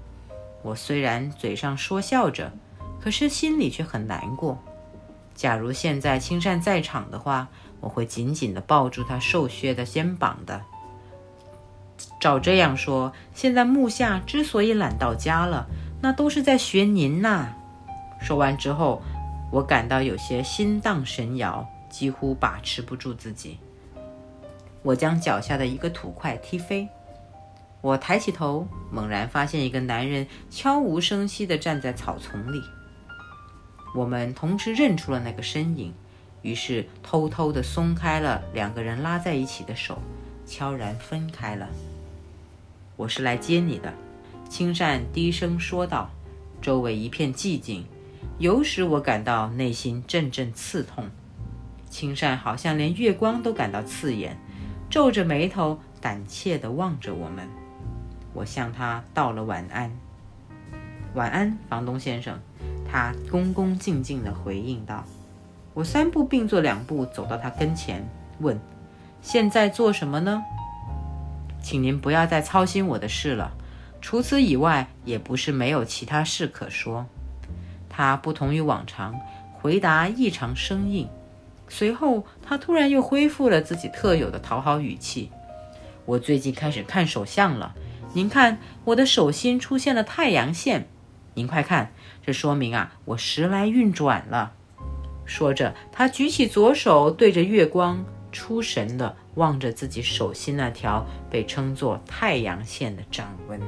[0.62, 2.52] 我虽然嘴上说笑着，
[3.00, 4.58] 可是心里却很难过。
[5.34, 7.48] 假如现在青善在场的话，
[7.80, 10.60] 我会紧紧地抱住他瘦削的肩膀的。
[12.20, 15.66] 照这样说，现在木下之所以懒到家了，
[16.02, 17.54] 那都是在学您呐。
[18.20, 19.00] 说完之后，
[19.50, 23.58] 我感到有些心荡神摇，几乎把持不住自己。
[24.82, 26.86] 我将脚下的一个土块踢飞。
[27.82, 32.62] 我抬起头，猛然发现一个男人悄无声息地站在草丛里。
[33.94, 35.92] 我们同时认出了那个身影，
[36.42, 39.98] 于是偷偷地松开了两个人拉在一起的手，
[40.46, 41.68] 悄然分开了。
[42.96, 43.92] 我是来接你的，
[44.48, 46.10] 青善低声说道。
[46.60, 47.86] 周围一片寂静，
[48.38, 51.08] 有使我感到内心阵阵刺痛。
[51.88, 54.38] 青善好像连月光都感到刺眼，
[54.90, 57.48] 皱着眉头，胆怯地望着我们。
[58.32, 59.90] 我向他道了晚安。
[61.14, 62.38] 晚安，房东先生。
[62.92, 65.04] 他恭恭敬敬地回应道。
[65.74, 68.04] 我三步并作两步走到他跟前，
[68.40, 68.58] 问
[69.22, 70.42] ：“现在做什么呢？”
[71.62, 73.52] 请您不要再操心我的事了。
[74.00, 77.06] 除此以外，也不是没有其他事可说。
[77.88, 79.14] 他不同于往常，
[79.52, 81.08] 回答异常生硬。
[81.68, 85.30] 随后，他突然又恢复了自己特有的讨好语气
[86.06, 87.74] ：“我最近开始看手相了。”
[88.12, 90.88] 您看，我的手心出现了太阳线。
[91.34, 91.92] 您快看，
[92.26, 94.52] 这说明啊，我时来运转了。
[95.24, 103.60] 说着，他举起左手，对着月光，出神的望着自己手心那条被称作太阳线的掌纹。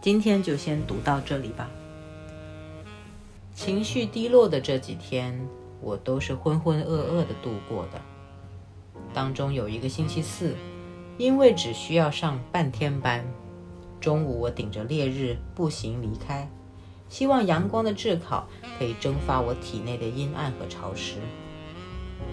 [0.00, 1.68] 今天就先读到这里吧。
[3.52, 5.36] 情绪低落的这几天，
[5.80, 8.00] 我都是浑浑噩噩的度过的。
[9.14, 10.54] 当中有一个星期四，
[11.16, 13.24] 因为只需要上半天班，
[14.00, 16.50] 中午我顶着烈日步行离开，
[17.08, 18.46] 希望阳光的炙烤
[18.78, 21.16] 可以蒸发我体内的阴暗和潮湿。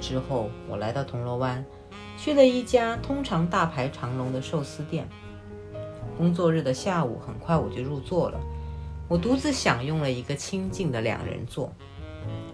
[0.02, 1.64] 之后，我来到铜锣湾，
[2.18, 5.08] 去了一家通常大排长龙的寿司店。
[6.18, 8.40] 工作日的下午，很快我就入座了。
[9.08, 11.72] 我独自享用了一个清静的两人座。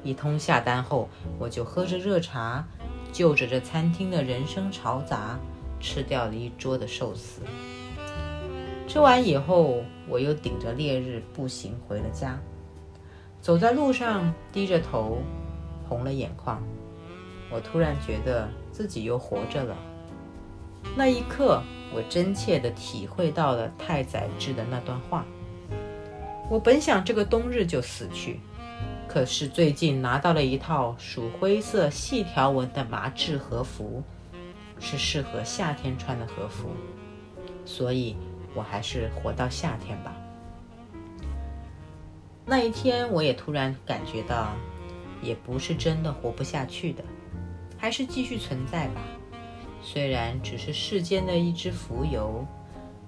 [0.04, 2.66] 一通下单后，我就喝着热茶，
[3.12, 5.40] 就着这餐厅的人声嘈杂，
[5.80, 7.42] 吃掉了一桌的寿司。
[8.88, 12.40] 吃完以后，我又顶着烈日步行回了家。
[13.40, 15.20] 走在路上，低着头，
[15.88, 16.62] 红了眼眶。
[17.50, 19.78] 我突然觉得自己又活着了。
[20.96, 21.62] 那一刻，
[21.94, 25.26] 我真切地体会到了太宰治的那段话。
[26.50, 28.40] 我本想这个冬日就死去，
[29.14, 34.02] 可是最近拿到了一套属灰色细条纹的麻质和服，
[34.80, 36.70] 是适合夏天穿的和服，
[37.66, 38.16] 所以
[38.56, 40.16] 我还是活到夏天吧。
[42.46, 44.54] 那一天，我也突然感觉到，
[45.22, 47.04] 也不是真的活不下去的。
[47.78, 49.02] 还是继续存在吧，
[49.82, 52.46] 虽然只是世间的一只蜉蝣，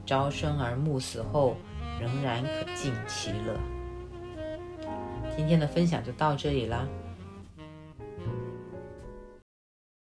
[0.06, 1.56] 朝生而暮死后，
[2.02, 3.58] 仍然可尽其乐。
[5.36, 6.88] 今天的分享就到这里了，